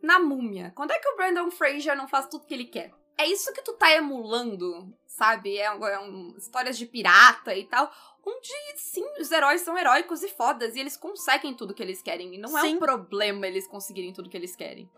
na 0.02 0.20
múmia. 0.20 0.72
Quando 0.76 0.92
é 0.92 1.00
que 1.00 1.08
o 1.10 1.16
Brandon 1.16 1.52
Fraser 1.52 1.96
não 1.96 2.08
faz 2.08 2.28
tudo 2.28 2.46
que 2.46 2.54
ele 2.54 2.66
quer? 2.66 2.92
É 3.18 3.28
isso 3.28 3.52
que 3.54 3.62
tu 3.62 3.74
tá 3.74 3.92
emulando, 3.94 4.94
sabe? 5.06 5.58
É, 5.58 5.66
é 5.66 6.00
um, 6.00 6.34
histórias 6.38 6.78
de 6.78 6.86
pirata 6.86 7.54
e 7.54 7.66
tal. 7.66 7.92
Onde, 8.26 8.50
sim, 8.78 9.06
os 9.20 9.32
heróis 9.32 9.62
são 9.62 9.78
heróicos 9.78 10.24
e 10.24 10.30
fodas. 10.30 10.76
E 10.76 10.80
eles 10.80 10.96
conseguem 10.96 11.54
tudo 11.54 11.74
que 11.74 11.84
eles 11.84 12.02
querem. 12.02 12.36
E 12.36 12.38
não 12.38 12.50
sim. 12.50 12.58
é 12.58 12.64
um 12.76 12.80
problema 12.80 13.46
eles 13.46 13.68
conseguirem 13.68 14.14
tudo 14.14 14.30
que 14.30 14.38
eles 14.38 14.56
querem. 14.56 14.90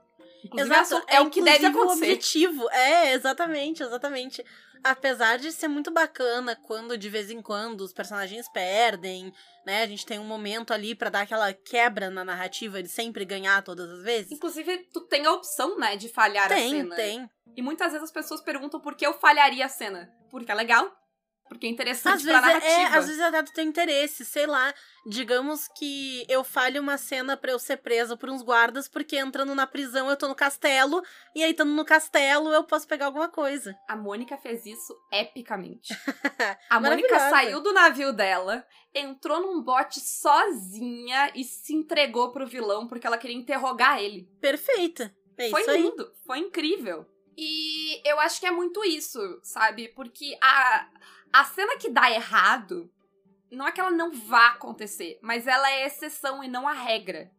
Inclusive, 0.44 0.76
Exato, 0.76 1.06
é, 1.08 1.18
é 1.18 1.22
o 1.22 1.30
que 1.30 1.42
deve 1.42 1.66
acontecer. 1.66 1.90
o 1.90 1.98
objetivo. 1.98 2.70
É, 2.72 3.14
exatamente, 3.14 3.84
exatamente 3.84 4.44
apesar 4.84 5.38
de 5.38 5.52
ser 5.52 5.68
muito 5.68 5.92
bacana 5.92 6.56
quando 6.56 6.98
de 6.98 7.10
vez 7.10 7.30
em 7.30 7.42
quando 7.42 7.82
os 7.82 7.94
personagens 7.94 8.48
perdem, 8.50 9.34
né? 9.66 9.84
A 9.84 9.88
gente 9.88 10.06
tem 10.06 10.20
um 10.20 10.26
momento 10.26 10.74
ali 10.74 10.96
para 10.96 11.10
dar 11.10 11.22
aquela 11.22 11.54
quebra 11.54 12.10
na 12.10 12.24
narrativa 12.24 12.82
de 12.82 12.90
sempre 12.90 13.26
ganhar 13.26 13.62
todas 13.64 13.90
as 13.90 14.04
vezes. 14.04 14.32
Inclusive, 14.32 14.90
tu 14.92 15.02
tem 15.02 15.26
a 15.26 15.34
opção, 15.34 15.78
né, 15.78 15.96
de 15.96 16.10
falhar 16.10 16.48
tem, 16.48 16.66
a 16.66 16.78
cena. 16.78 16.96
Tem, 16.96 17.20
tem. 17.20 17.30
E 17.56 17.62
muitas 17.62 17.92
vezes 17.92 18.06
as 18.06 18.12
pessoas 18.12 18.42
perguntam 18.42 18.80
por 18.80 18.96
que 18.96 19.06
eu 19.06 19.14
falharia 19.14 19.66
a 19.66 19.70
cena. 19.70 20.12
Porque 20.30 20.52
é 20.52 20.56
legal, 20.56 20.92
porque 21.52 21.68
é 21.68 21.70
interessante 21.70 22.16
às 22.16 22.24
pra 22.24 22.40
vezes 22.40 22.48
narrativa. 22.48 22.96
É, 22.96 22.98
às 22.98 23.08
vezes 23.08 23.22
até 23.22 23.44
tu 23.44 23.52
tem 23.52 23.68
interesse, 23.68 24.24
sei 24.24 24.48
lá. 24.48 24.74
Digamos 25.06 25.68
que 25.68 26.26
eu 26.30 26.46
falhe 26.46 26.80
uma 26.80 26.98
cena 26.98 27.36
pra 27.36 27.52
eu 27.52 27.60
ser 27.60 27.76
presa 27.76 28.16
por 28.16 28.30
uns 28.30 28.42
guardas, 28.42 28.88
porque 28.88 29.18
entrando 29.18 29.54
na 29.54 29.68
prisão 29.68 30.10
eu 30.10 30.16
tô 30.16 30.30
no 30.30 30.36
castelo, 30.36 31.04
e 31.36 31.44
aí 31.44 31.52
estando 31.52 31.74
no 31.74 31.84
castelo 31.84 32.54
eu 32.54 32.64
posso 32.64 32.88
pegar 32.88 33.08
alguma 33.08 33.28
coisa. 33.28 33.78
A 33.86 33.98
Mônica 33.98 34.38
fez 34.38 34.66
isso 34.66 34.98
epicamente. 35.12 35.90
A 36.70 36.80
Mônica 36.80 37.20
saiu 37.20 37.60
do 37.60 37.74
navio 37.74 38.14
dela, 38.14 38.66
entrou 38.96 39.42
num 39.42 39.62
bote 39.62 40.00
sozinha 40.00 41.34
e 41.36 41.44
se 41.44 41.74
entregou 41.74 42.32
pro 42.32 42.48
vilão 42.48 42.88
porque 42.88 43.06
ela 43.06 43.18
queria 43.18 43.36
interrogar 43.36 44.02
ele. 44.02 44.30
Perfeita. 44.40 45.14
É 45.38 45.50
foi 45.50 45.66
lindo, 45.76 46.04
aí. 46.04 46.26
foi 46.26 46.40
incrível. 46.40 47.06
E 47.38 48.08
eu 48.10 48.20
acho 48.22 48.40
que 48.40 48.46
é 48.46 48.52
muito 48.52 48.86
isso, 48.86 49.20
sabe? 49.44 49.90
Porque 49.90 50.38
a, 50.42 50.88
a 51.32 51.44
cena 51.44 51.78
que 51.78 51.90
dá 51.90 52.12
errado, 52.12 52.92
não 53.52 53.68
é 53.68 53.72
que 53.72 53.80
ela 53.80 53.92
não 53.92 54.12
vá 54.12 54.48
acontecer, 54.50 55.20
mas 55.22 55.48
ela 55.48 55.70
é 55.70 55.86
exceção 55.86 56.44
e 56.44 56.48
não 56.48 56.68
a 56.68 56.74
regra. 56.74 57.32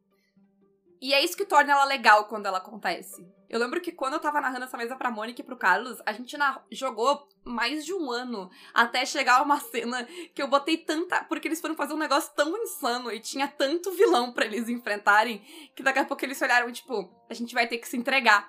E 1.00 1.12
é 1.12 1.24
isso 1.24 1.36
que 1.36 1.44
torna 1.44 1.72
ela 1.72 1.84
legal 1.84 2.26
quando 2.26 2.46
ela 2.46 2.58
acontece. 2.58 3.26
Eu 3.50 3.58
lembro 3.58 3.80
que 3.80 3.90
quando 3.90 4.14
eu 4.14 4.20
tava 4.20 4.40
narrando 4.40 4.64
essa 4.64 4.78
mesa 4.78 4.94
pra 4.94 5.10
Mônica 5.10 5.40
e 5.40 5.44
pro 5.44 5.58
Carlos, 5.58 5.98
a 6.06 6.12
gente 6.12 6.36
jogou 6.70 7.28
mais 7.44 7.84
de 7.84 7.92
um 7.92 8.10
ano 8.10 8.48
até 8.72 9.04
chegar 9.04 9.42
uma 9.42 9.58
cena 9.58 10.04
que 10.32 10.40
eu 10.40 10.46
botei 10.46 10.78
tanta. 10.78 11.24
Porque 11.24 11.48
eles 11.48 11.60
foram 11.60 11.74
fazer 11.74 11.92
um 11.92 11.98
negócio 11.98 12.32
tão 12.36 12.56
insano 12.56 13.10
e 13.10 13.18
tinha 13.18 13.48
tanto 13.48 13.90
vilão 13.90 14.32
para 14.32 14.46
eles 14.46 14.68
enfrentarem 14.68 15.44
que 15.74 15.82
daqui 15.82 15.98
a 15.98 16.04
pouco 16.04 16.24
eles 16.24 16.40
olharam, 16.40 16.70
tipo, 16.70 17.12
a 17.28 17.34
gente 17.34 17.52
vai 17.52 17.66
ter 17.66 17.78
que 17.78 17.88
se 17.88 17.96
entregar. 17.96 18.48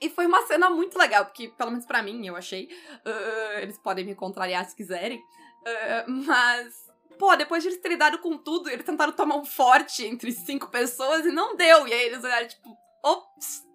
E 0.00 0.08
foi 0.08 0.26
uma 0.26 0.46
cena 0.46 0.70
muito 0.70 0.96
legal, 0.98 1.24
porque, 1.24 1.48
pelo 1.48 1.70
menos 1.70 1.84
para 1.84 2.02
mim, 2.02 2.26
eu 2.26 2.36
achei. 2.36 2.66
Uh, 3.04 3.58
eles 3.60 3.78
podem 3.78 4.04
me 4.04 4.14
contrariar 4.14 4.64
se 4.68 4.76
quiserem. 4.76 5.18
Uh, 5.18 6.10
mas. 6.26 6.88
Pô, 7.18 7.34
depois 7.34 7.62
de 7.62 7.70
eles 7.70 7.80
terem 7.80 7.98
dado 7.98 8.18
com 8.18 8.38
tudo, 8.38 8.70
eles 8.70 8.84
tentaram 8.84 9.12
tomar 9.12 9.36
um 9.36 9.44
forte 9.44 10.06
entre 10.06 10.30
cinco 10.30 10.68
pessoas 10.68 11.26
e 11.26 11.32
não 11.32 11.56
deu. 11.56 11.88
E 11.88 11.92
aí 11.92 12.06
eles 12.06 12.22
olharam, 12.22 12.46
tipo, 12.46 12.76
ops, 13.02 13.66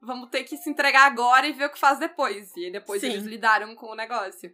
vamos 0.00 0.28
ter 0.30 0.42
que 0.42 0.56
se 0.56 0.68
entregar 0.68 1.06
agora 1.06 1.46
e 1.46 1.52
ver 1.52 1.66
o 1.66 1.70
que 1.70 1.78
faz 1.78 2.00
depois. 2.00 2.50
E 2.56 2.72
depois 2.72 3.00
Sim. 3.00 3.10
eles 3.10 3.24
lidaram 3.24 3.74
com 3.76 3.86
o 3.86 3.94
negócio. 3.94 4.52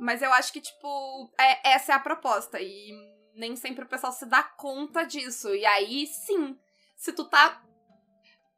Mas 0.00 0.20
eu 0.20 0.32
acho 0.32 0.52
que, 0.52 0.60
tipo, 0.60 1.32
é, 1.38 1.74
essa 1.74 1.92
é 1.92 1.94
a 1.94 2.00
proposta. 2.00 2.60
E 2.60 2.90
nem 3.36 3.54
sempre 3.54 3.84
o 3.84 3.88
pessoal 3.88 4.12
se 4.12 4.26
dá 4.26 4.42
conta 4.42 5.04
disso. 5.04 5.54
E 5.54 5.64
aí, 5.64 6.06
sim, 6.08 6.58
se 6.96 7.12
tu 7.12 7.24
tá 7.24 7.62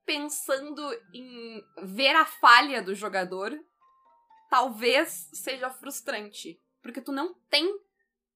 pensando 0.04 0.82
em 1.14 1.62
ver 1.82 2.14
a 2.14 2.24
falha 2.24 2.82
do 2.82 2.94
jogador, 2.94 3.52
talvez 4.50 5.28
seja 5.32 5.70
frustrante. 5.70 6.60
Porque 6.82 7.00
tu 7.00 7.12
não 7.12 7.34
tem 7.48 7.72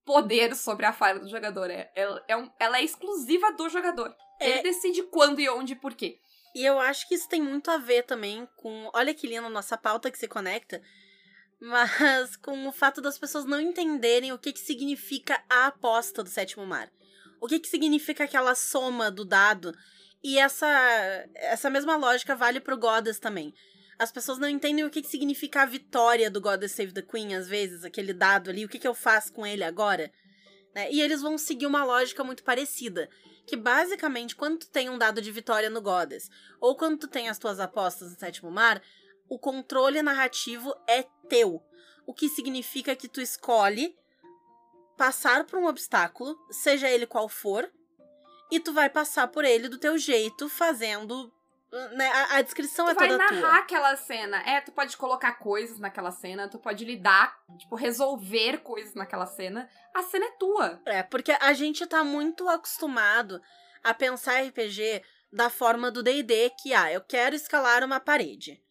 poder 0.04 0.54
sobre 0.54 0.86
a 0.86 0.92
falha 0.92 1.18
do 1.18 1.28
jogador. 1.28 1.70
É, 1.70 1.90
ela, 1.94 2.24
é, 2.28 2.36
um, 2.36 2.50
ela 2.58 2.78
é 2.78 2.84
exclusiva 2.84 3.52
do 3.52 3.68
jogador. 3.68 4.14
É... 4.40 4.50
Ele 4.50 4.62
decide 4.62 5.02
quando 5.02 5.40
e 5.40 5.48
onde 5.48 5.72
e 5.72 5.76
por 5.76 5.94
quê. 5.94 6.18
E 6.54 6.64
eu 6.64 6.78
acho 6.80 7.06
que 7.06 7.14
isso 7.14 7.28
tem 7.28 7.42
muito 7.42 7.70
a 7.70 7.76
ver 7.76 8.04
também 8.04 8.48
com. 8.56 8.88
Olha 8.94 9.12
que 9.12 9.26
linda 9.26 9.46
a 9.46 9.50
nossa 9.50 9.76
pauta 9.76 10.10
que 10.10 10.18
se 10.18 10.28
conecta. 10.28 10.80
Mas 11.60 12.36
com 12.40 12.66
o 12.66 12.72
fato 12.72 13.00
das 13.02 13.18
pessoas 13.18 13.44
não 13.44 13.60
entenderem 13.60 14.32
o 14.32 14.38
que, 14.38 14.52
que 14.52 14.60
significa 14.60 15.42
a 15.50 15.66
aposta 15.66 16.22
do 16.22 16.30
sétimo 16.30 16.64
mar. 16.64 16.90
O 17.40 17.46
que, 17.46 17.58
que 17.58 17.68
significa 17.68 18.24
aquela 18.24 18.54
soma 18.54 19.10
do 19.10 19.24
dado 19.24 19.76
e 20.26 20.40
essa, 20.40 20.66
essa 21.36 21.70
mesma 21.70 21.94
lógica 21.94 22.34
vale 22.34 22.58
pro 22.58 22.76
Goddess 22.76 23.20
também. 23.20 23.54
As 23.96 24.10
pessoas 24.10 24.38
não 24.38 24.48
entendem 24.48 24.84
o 24.84 24.90
que, 24.90 25.00
significa 25.04 25.62
a 25.62 25.66
vitória 25.66 26.28
do 26.28 26.40
Goddess 26.40 26.72
Save 26.72 26.92
the 26.92 27.00
Queen, 27.00 27.36
às 27.36 27.46
vezes, 27.46 27.84
aquele 27.84 28.12
dado 28.12 28.50
ali, 28.50 28.64
o 28.64 28.68
que, 28.68 28.80
que 28.80 28.88
eu 28.88 28.92
faço 28.92 29.32
com 29.32 29.46
ele 29.46 29.62
agora. 29.62 30.10
Né? 30.74 30.90
E 30.90 31.00
eles 31.00 31.22
vão 31.22 31.38
seguir 31.38 31.66
uma 31.66 31.84
lógica 31.84 32.24
muito 32.24 32.42
parecida. 32.42 33.08
Que 33.46 33.56
basicamente, 33.56 34.34
quando 34.34 34.58
tu 34.58 34.68
tem 34.68 34.90
um 34.90 34.98
dado 34.98 35.22
de 35.22 35.30
vitória 35.30 35.70
no 35.70 35.80
Goddess, 35.80 36.28
ou 36.60 36.76
quando 36.76 36.98
tu 36.98 37.06
tem 37.06 37.28
as 37.28 37.38
tuas 37.38 37.60
apostas 37.60 38.10
no 38.10 38.18
sétimo 38.18 38.50
mar, 38.50 38.82
o 39.28 39.38
controle 39.38 40.02
narrativo 40.02 40.74
é 40.88 41.04
teu. 41.28 41.62
O 42.04 42.12
que 42.12 42.28
significa 42.28 42.96
que 42.96 43.06
tu 43.06 43.20
escolhe 43.20 43.96
passar 44.96 45.44
por 45.44 45.60
um 45.60 45.68
obstáculo, 45.68 46.36
seja 46.50 46.90
ele 46.90 47.06
qual 47.06 47.28
for, 47.28 47.70
e 48.50 48.60
tu 48.60 48.72
vai 48.72 48.88
passar 48.88 49.28
por 49.28 49.44
ele 49.44 49.68
do 49.68 49.78
teu 49.78 49.98
jeito, 49.98 50.48
fazendo. 50.48 51.32
Né? 51.92 52.06
A, 52.08 52.36
a 52.36 52.42
descrição 52.42 52.86
tu 52.86 52.90
é 52.90 52.94
toda 52.94 53.08
tua. 53.08 53.26
Tu 53.26 53.32
vai 53.32 53.40
narrar 53.40 53.58
aquela 53.58 53.96
cena. 53.96 54.38
É, 54.48 54.60
tu 54.60 54.72
pode 54.72 54.96
colocar 54.96 55.32
coisas 55.34 55.78
naquela 55.78 56.10
cena, 56.10 56.48
tu 56.48 56.58
pode 56.58 56.84
lidar, 56.84 57.36
tipo, 57.58 57.74
resolver 57.74 58.58
coisas 58.58 58.94
naquela 58.94 59.26
cena. 59.26 59.68
A 59.94 60.02
cena 60.02 60.26
é 60.26 60.30
tua. 60.32 60.80
É, 60.86 61.02
porque 61.02 61.32
a 61.32 61.52
gente 61.52 61.86
tá 61.86 62.04
muito 62.04 62.48
acostumado 62.48 63.40
a 63.82 63.92
pensar 63.92 64.42
RPG 64.42 65.02
da 65.32 65.50
forma 65.50 65.90
do 65.90 66.02
D&D, 66.02 66.50
que, 66.62 66.72
ah, 66.72 66.90
eu 66.90 67.00
quero 67.00 67.34
escalar 67.34 67.84
uma 67.84 68.00
parede. 68.00 68.62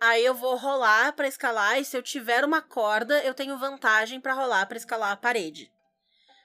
Aí 0.00 0.24
eu 0.24 0.34
vou 0.34 0.56
rolar 0.56 1.12
pra 1.12 1.26
escalar 1.26 1.80
e 1.80 1.84
se 1.84 1.96
eu 1.96 2.02
tiver 2.02 2.44
uma 2.44 2.60
corda, 2.60 3.22
eu 3.24 3.34
tenho 3.34 3.58
vantagem 3.58 4.20
pra 4.20 4.34
rolar 4.34 4.66
pra 4.66 4.76
escalar 4.76 5.12
a 5.12 5.16
parede. 5.16 5.72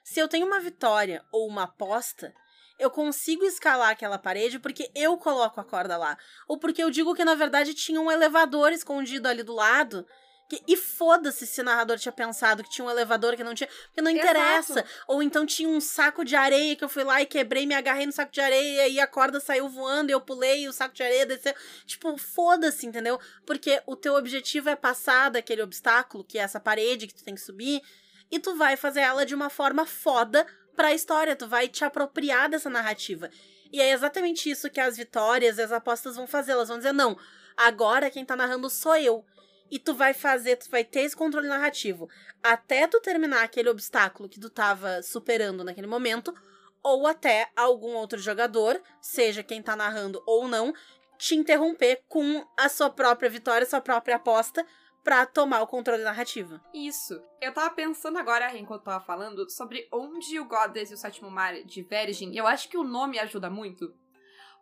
Se 0.02 0.18
eu 0.18 0.26
tenho 0.26 0.46
uma 0.46 0.60
vitória 0.60 1.24
ou 1.30 1.46
uma 1.46 1.64
aposta, 1.64 2.34
eu 2.82 2.90
consigo 2.90 3.44
escalar 3.44 3.90
aquela 3.90 4.18
parede 4.18 4.58
porque 4.58 4.90
eu 4.94 5.16
coloco 5.16 5.60
a 5.60 5.64
corda 5.64 5.96
lá. 5.96 6.18
Ou 6.48 6.58
porque 6.58 6.82
eu 6.82 6.90
digo 6.90 7.14
que 7.14 7.24
na 7.24 7.36
verdade 7.36 7.74
tinha 7.74 8.00
um 8.00 8.10
elevador 8.10 8.72
escondido 8.72 9.28
ali 9.28 9.44
do 9.44 9.54
lado. 9.54 10.04
Que, 10.48 10.60
e 10.66 10.76
foda-se 10.76 11.46
se 11.46 11.60
o 11.60 11.64
narrador 11.64 11.96
tinha 11.96 12.12
pensado 12.12 12.64
que 12.64 12.68
tinha 12.68 12.84
um 12.84 12.90
elevador 12.90 13.36
que 13.36 13.44
não 13.44 13.54
tinha. 13.54 13.68
Porque 13.86 14.02
não 14.02 14.10
interessa. 14.10 14.80
Exato. 14.80 14.88
Ou 15.06 15.22
então 15.22 15.46
tinha 15.46 15.68
um 15.68 15.80
saco 15.80 16.24
de 16.24 16.34
areia 16.34 16.74
que 16.74 16.82
eu 16.82 16.88
fui 16.88 17.04
lá 17.04 17.22
e 17.22 17.26
quebrei, 17.26 17.64
me 17.66 17.74
agarrei 17.74 18.04
no 18.04 18.12
saco 18.12 18.32
de 18.32 18.40
areia 18.40 18.88
e 18.88 18.98
a 18.98 19.06
corda 19.06 19.38
saiu 19.38 19.68
voando 19.68 20.10
e 20.10 20.12
eu 20.12 20.20
pulei 20.20 20.64
e 20.64 20.68
o 20.68 20.72
saco 20.72 20.94
de 20.94 21.04
areia 21.04 21.24
desceu. 21.24 21.54
Tipo, 21.86 22.18
foda-se, 22.18 22.84
entendeu? 22.84 23.18
Porque 23.46 23.80
o 23.86 23.94
teu 23.94 24.14
objetivo 24.14 24.68
é 24.68 24.74
passar 24.74 25.30
daquele 25.30 25.62
obstáculo, 25.62 26.24
que 26.24 26.36
é 26.36 26.42
essa 26.42 26.58
parede 26.58 27.06
que 27.06 27.14
tu 27.14 27.22
tem 27.22 27.36
que 27.36 27.40
subir, 27.40 27.80
e 28.28 28.40
tu 28.40 28.56
vai 28.56 28.76
fazer 28.76 29.00
ela 29.00 29.24
de 29.24 29.34
uma 29.34 29.48
forma 29.48 29.86
foda 29.86 30.44
pra 30.76 30.94
história, 30.94 31.36
tu 31.36 31.46
vai 31.46 31.68
te 31.68 31.84
apropriar 31.84 32.48
dessa 32.48 32.70
narrativa. 32.70 33.30
E 33.72 33.80
é 33.80 33.92
exatamente 33.92 34.50
isso 34.50 34.70
que 34.70 34.80
as 34.80 34.96
vitórias 34.96 35.58
e 35.58 35.62
as 35.62 35.72
apostas 35.72 36.16
vão 36.16 36.26
fazer. 36.26 36.52
Elas 36.52 36.68
vão 36.68 36.78
dizer, 36.78 36.92
não, 36.92 37.16
agora 37.56 38.10
quem 38.10 38.24
tá 38.24 38.36
narrando 38.36 38.68
sou 38.68 38.96
eu. 38.96 39.24
E 39.70 39.78
tu 39.78 39.94
vai 39.94 40.12
fazer, 40.12 40.56
tu 40.56 40.70
vai 40.70 40.84
ter 40.84 41.00
esse 41.00 41.16
controle 41.16 41.48
narrativo 41.48 42.08
até 42.42 42.86
tu 42.86 43.00
terminar 43.00 43.44
aquele 43.44 43.68
obstáculo 43.68 44.28
que 44.28 44.40
tu 44.40 44.50
tava 44.50 45.02
superando 45.02 45.62
naquele 45.62 45.86
momento, 45.86 46.34
ou 46.82 47.06
até 47.06 47.48
algum 47.54 47.94
outro 47.94 48.18
jogador, 48.18 48.82
seja 49.00 49.42
quem 49.42 49.62
tá 49.62 49.76
narrando 49.76 50.20
ou 50.26 50.48
não, 50.48 50.74
te 51.16 51.36
interromper 51.36 52.02
com 52.08 52.44
a 52.58 52.68
sua 52.68 52.90
própria 52.90 53.30
vitória, 53.30 53.64
sua 53.64 53.80
própria 53.80 54.16
aposta, 54.16 54.66
pra 55.02 55.26
tomar 55.26 55.62
o 55.62 55.66
controle 55.66 56.02
narrativo. 56.02 56.60
Isso. 56.72 57.20
Eu 57.40 57.52
tava 57.52 57.70
pensando 57.74 58.18
agora, 58.18 58.56
enquanto 58.56 58.84
tava 58.84 59.04
falando, 59.04 59.48
sobre 59.50 59.88
onde 59.92 60.38
o 60.38 60.44
Goddess 60.44 60.90
e 60.90 60.94
o 60.94 60.98
Sétimo 60.98 61.30
Mar 61.30 61.54
divergem. 61.64 62.36
Eu 62.36 62.46
acho 62.46 62.68
que 62.68 62.78
o 62.78 62.84
nome 62.84 63.18
ajuda 63.18 63.50
muito. 63.50 63.92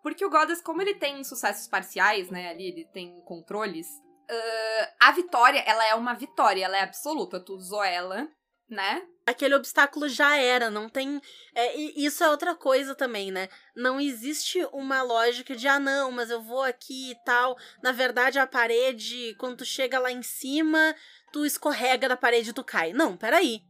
Porque 0.03 0.25
o 0.25 0.31
Goddess, 0.31 0.63
como 0.63 0.81
ele 0.81 0.95
tem 0.95 1.23
sucessos 1.23 1.69
parciais, 1.69 2.31
né, 2.31 2.49
ali, 2.49 2.69
ele 2.69 2.85
tem 2.87 3.21
controles, 3.23 3.87
ah, 4.31 5.09
a 5.09 5.13
vitória, 5.13 5.59
ela 5.67 5.85
é 5.87 5.95
uma 5.95 6.15
vitória, 6.15 6.65
ela 6.65 6.77
é 6.77 6.83
absoluta. 6.83 7.41
Tu 7.41 7.53
usou 7.53 7.83
ela, 7.83 8.29
né? 8.71 9.03
Aquele 9.27 9.55
obstáculo 9.55 10.09
já 10.09 10.37
era, 10.37 10.71
não 10.71 10.89
tem. 10.89 11.21
É, 11.55 11.79
e 11.79 12.05
isso 12.05 12.25
é 12.25 12.31
outra 12.31 12.55
coisa 12.55 12.95
também, 12.95 13.31
né? 13.31 13.49
Não 13.77 14.01
existe 14.01 14.65
uma 14.73 15.03
lógica 15.03 15.55
de, 15.55 15.69
ah, 15.69 15.79
não, 15.79 16.11
mas 16.11 16.31
eu 16.31 16.41
vou 16.41 16.63
aqui 16.63 17.11
e 17.11 17.25
tal. 17.25 17.57
Na 17.83 17.93
verdade, 17.93 18.39
a 18.39 18.47
parede, 18.47 19.35
quando 19.39 19.59
tu 19.59 19.65
chega 19.65 19.99
lá 19.99 20.11
em 20.11 20.23
cima, 20.23 20.95
tu 21.33 21.45
escorrega 21.45 22.09
da 22.09 22.17
parede 22.17 22.51
e 22.51 22.53
tu 22.53 22.65
cai. 22.65 22.93
Não, 22.93 23.17
peraí. 23.17 23.63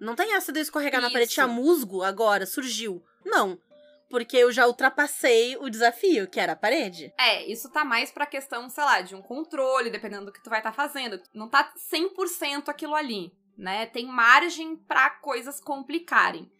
Não 0.00 0.14
tem 0.14 0.34
essa 0.34 0.52
de 0.52 0.60
eu 0.60 0.62
escorregar 0.62 1.00
na 1.00 1.10
parede 1.10 1.30
Isso. 1.30 1.40
chamusgo 1.40 2.02
agora, 2.02 2.46
surgiu. 2.46 3.02
Não. 3.24 3.60
Porque 4.08 4.36
eu 4.36 4.50
já 4.50 4.66
ultrapassei 4.66 5.56
o 5.58 5.68
desafio, 5.68 6.28
que 6.28 6.40
era 6.40 6.52
a 6.52 6.56
parede. 6.56 7.12
É, 7.18 7.44
isso 7.44 7.70
tá 7.70 7.84
mais 7.84 8.10
pra 8.10 8.24
questão, 8.24 8.70
sei 8.70 8.82
lá, 8.82 9.02
de 9.02 9.14
um 9.14 9.20
controle, 9.20 9.90
dependendo 9.90 10.26
do 10.26 10.32
que 10.32 10.42
tu 10.42 10.48
vai 10.48 10.60
estar 10.60 10.72
fazendo. 10.72 11.20
Não 11.34 11.48
tá 11.48 11.72
100% 11.92 12.68
aquilo 12.68 12.94
ali, 12.94 13.32
né? 13.58 13.84
Tem 13.86 14.06
margem 14.06 14.76
pra 14.76 15.10
coisas 15.10 15.60
complicarem. 15.60 16.50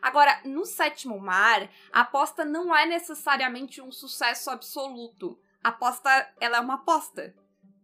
Agora, 0.00 0.40
no 0.44 0.64
sétimo 0.64 1.18
mar, 1.18 1.68
a 1.92 2.02
aposta 2.02 2.44
não 2.44 2.74
é 2.74 2.86
necessariamente 2.86 3.82
um 3.82 3.90
sucesso 3.90 4.48
absoluto. 4.50 5.38
A 5.64 5.70
aposta, 5.70 6.08
ela 6.40 6.58
é 6.58 6.60
uma 6.60 6.74
aposta, 6.74 7.34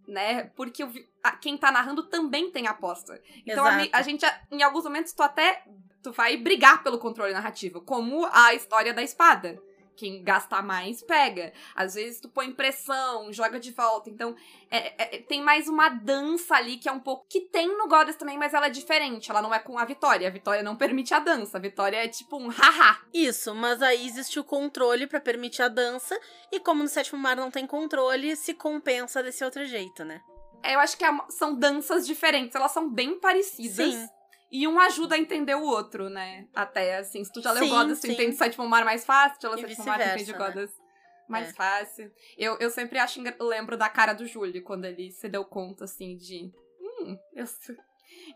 né? 0.07 0.45
Porque 0.54 0.85
vi- 0.87 1.09
a- 1.23 1.33
quem 1.37 1.57
tá 1.59 1.73
narrando 1.73 2.04
também 2.09 2.50
tem 2.50 2.66
aposta. 2.69 3.21
Então, 3.45 3.64
a, 3.92 3.99
a 3.99 4.02
gente, 4.02 4.25
em 4.50 4.62
alguns 4.62 4.85
momentos, 4.85 5.12
tu 5.12 5.22
até 5.22 5.64
tu 6.03 6.12
vai 6.12 6.37
brigar 6.37 6.83
pelo 6.83 6.98
controle 6.98 7.33
narrativo, 7.33 7.81
como 7.81 8.27
a 8.33 8.55
história 8.55 8.92
da 8.94 9.03
espada. 9.03 9.61
Quem 10.03 10.21
gasta 10.21 10.61
mais, 10.61 11.01
pega. 11.01 11.53
Às 11.77 11.95
vezes 11.95 12.21
tu 12.21 12.29
põe 12.29 12.51
pressão, 12.51 13.33
joga 13.33 13.61
de 13.61 13.71
volta. 13.71 14.11
Então, 14.11 14.35
é- 14.69 15.17
é- 15.17 15.19
tem 15.21 15.41
mais 15.41 15.69
uma 15.69 15.88
dança 15.91 16.57
ali 16.57 16.77
que 16.77 16.88
é 16.88 16.93
um 16.93 16.99
pouco. 16.99 17.25
que 17.29 17.43
tem 17.43 17.69
no 17.79 17.87
Goddess 17.87 18.17
também, 18.17 18.37
mas 18.37 18.53
ela 18.53 18.67
é 18.67 18.71
diferente. 18.71 19.31
Ela 19.31 19.41
não 19.41 19.55
é 19.55 19.61
com 19.61 19.79
a 19.79 19.85
vitória. 19.85 20.27
A 20.27 20.31
vitória 20.31 20.61
não 20.61 20.75
permite 20.75 21.15
a 21.15 21.21
dança. 21.21 21.57
A 21.57 21.61
vitória 21.61 21.97
é 21.99 22.09
tipo 22.09 22.37
um 22.37 22.49
haha. 22.49 22.99
Isso, 23.15 23.55
mas 23.55 23.81
aí 23.81 24.05
existe 24.05 24.41
o 24.41 24.45
controle 24.45 25.07
pra 25.07 25.21
permitir 25.21 25.62
a 25.62 25.69
dança, 25.69 26.19
e 26.51 26.59
como 26.59 26.83
no 26.83 26.88
sétimo 26.88 27.21
mar 27.21 27.37
não 27.37 27.49
tem 27.51 27.65
controle, 27.65 28.35
se 28.35 28.55
compensa 28.55 29.23
desse 29.23 29.45
outro 29.45 29.65
jeito, 29.65 30.05
né? 30.05 30.21
É, 30.65 30.75
Eu 30.75 30.81
acho 30.81 30.97
que 30.99 31.05
é 31.05 31.11
são 31.29 31.55
danças 31.55 32.05
diferentes. 32.05 32.57
Elas 32.57 32.73
são 32.73 32.91
bem 32.91 33.21
parecidas. 33.21 33.77
Sim. 33.95 34.09
E 34.53 34.69
um 34.69 34.79
ajuda 34.79 35.15
a 35.15 35.19
entender 35.19 35.55
o 35.55 35.62
outro, 35.62 36.11
né? 36.11 36.47
Até 36.55 36.99
assim, 36.99 37.25
se 37.25 37.33
tu 37.33 37.41
já 37.41 37.53
leu 37.53 37.65
Sim, 37.65 37.71
Goddess, 37.71 38.01
tu 38.01 38.07
sim. 38.07 38.12
entende 38.12 38.37
Sétimo 38.37 38.69
Mar 38.69 38.85
mais 38.85 39.05
fácil, 39.05 39.38
tu 39.38 39.43
já 39.43 39.49
leu 39.49 39.67
Sétimo 39.67 39.87
Mar, 39.87 39.99
tu 39.99 40.07
entende 40.07 40.33
né? 40.33 40.38
Goddess 40.38 40.83
mais 41.29 41.49
É. 41.49 41.53
fácil. 41.55 42.12
Eu, 42.37 42.59
eu 42.59 42.71
sempre 42.71 42.99
acho 42.99 43.21
lembro 43.41 43.79
da 43.79 43.88
cara 43.88 44.12
do 44.12 44.27
Júlio 44.27 44.62
quando 44.62 44.85
ele 44.85 45.11
se 45.11 45.29
deu 45.29 45.45
conta, 45.45 45.85
assim, 45.85 46.17
de. 46.17 46.53
Hum, 46.81 47.17
eu, 47.35 47.47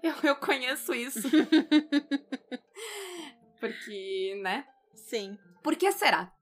eu, 0.02 0.14
eu 0.22 0.36
conheço 0.36 0.94
isso. 0.94 1.28
Porque, 3.60 4.40
né? 4.42 4.66
Sim. 4.94 5.38
Por 5.62 5.76
que 5.76 5.92
será? 5.92 6.32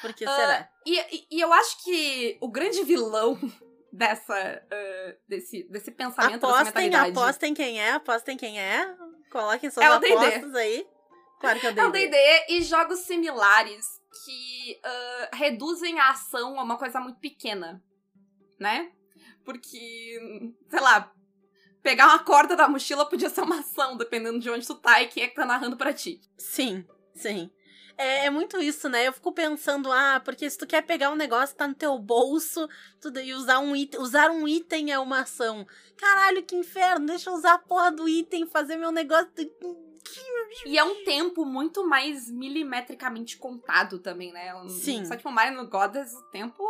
Por 0.00 0.12
que 0.12 0.26
será? 0.26 0.68
E, 0.86 0.98
e, 0.98 1.26
e 1.32 1.40
eu 1.40 1.52
acho 1.52 1.82
que 1.82 2.38
o 2.40 2.48
grande 2.48 2.84
vilão 2.84 3.38
dessa. 3.96 4.34
ah, 4.70 5.14
desse, 5.28 5.64
desse 5.70 5.90
pensamento, 5.90 6.40
dessa 6.40 6.60
Apostem, 6.60 6.84
mentalidade. 6.84 7.10
apostem 7.18 7.54
quem 7.54 7.80
é, 7.80 7.90
apostem 7.92 8.36
quem 8.36 8.60
é. 8.60 8.94
Coloquem 9.30 9.70
suas 9.70 9.84
É 9.86 9.98
D&D. 9.98 10.12
apostas 10.14 10.54
aí. 10.54 10.86
Claro 11.40 11.60
que 11.60 11.66
é 11.66 11.70
o 11.72 11.78
É 11.80 11.86
o 11.86 11.90
D&D. 11.90 12.08
D&D 12.10 12.46
e 12.54 12.62
jogos 12.62 13.00
similares 13.00 13.86
que 14.24 14.80
ah, 14.84 15.28
reduzem 15.34 15.98
a 15.98 16.10
ação 16.10 16.58
a 16.58 16.62
uma 16.62 16.78
coisa 16.78 17.00
muito 17.00 17.18
pequena, 17.20 17.82
né? 18.58 18.90
Porque, 19.44 20.48
sei 20.70 20.80
lá, 20.80 21.12
pegar 21.82 22.06
uma 22.06 22.18
corda 22.20 22.56
da 22.56 22.66
mochila 22.68 23.08
podia 23.08 23.28
ser 23.28 23.42
uma 23.42 23.60
ação, 23.60 23.96
dependendo 23.96 24.38
de 24.38 24.48
onde 24.48 24.66
tu 24.66 24.74
tá 24.74 25.02
e 25.02 25.08
quem 25.08 25.22
é 25.24 25.28
que 25.28 25.34
tá 25.34 25.44
narrando 25.44 25.76
pra 25.76 25.92
ti. 25.92 26.20
Sim, 26.38 26.86
sim. 27.14 27.50
É, 27.96 28.26
é 28.26 28.30
muito 28.30 28.60
isso, 28.60 28.88
né? 28.88 29.06
Eu 29.06 29.12
fico 29.12 29.32
pensando, 29.32 29.90
ah, 29.92 30.20
porque 30.24 30.48
se 30.48 30.58
tu 30.58 30.66
quer 30.66 30.82
pegar 30.82 31.10
um 31.10 31.16
negócio 31.16 31.54
que 31.54 31.58
tá 31.58 31.68
no 31.68 31.74
teu 31.74 31.98
bolso 31.98 32.68
tudo, 33.00 33.20
e 33.20 33.32
usar 33.32 33.58
um 33.60 33.74
item. 33.74 34.00
Usar 34.00 34.30
um 34.30 34.46
item 34.48 34.92
é 34.92 34.98
uma 34.98 35.20
ação. 35.20 35.66
Caralho, 35.96 36.42
que 36.42 36.56
inferno! 36.56 37.06
Deixa 37.06 37.30
eu 37.30 37.34
usar 37.34 37.54
a 37.54 37.58
porra 37.58 37.92
do 37.92 38.08
item, 38.08 38.46
fazer 38.46 38.76
meu 38.76 38.90
negócio. 38.90 39.30
E 40.66 40.78
é 40.78 40.84
um 40.84 41.04
tempo 41.04 41.44
muito 41.44 41.86
mais 41.86 42.30
milimetricamente 42.30 43.36
contado 43.36 43.98
também, 43.98 44.32
né? 44.32 44.52
Sim. 44.68 45.04
Só 45.04 45.16
tipo, 45.16 45.30
mais 45.30 45.54
no 45.54 45.68
Goddess, 45.68 46.14
o 46.14 46.22
tempo, 46.30 46.62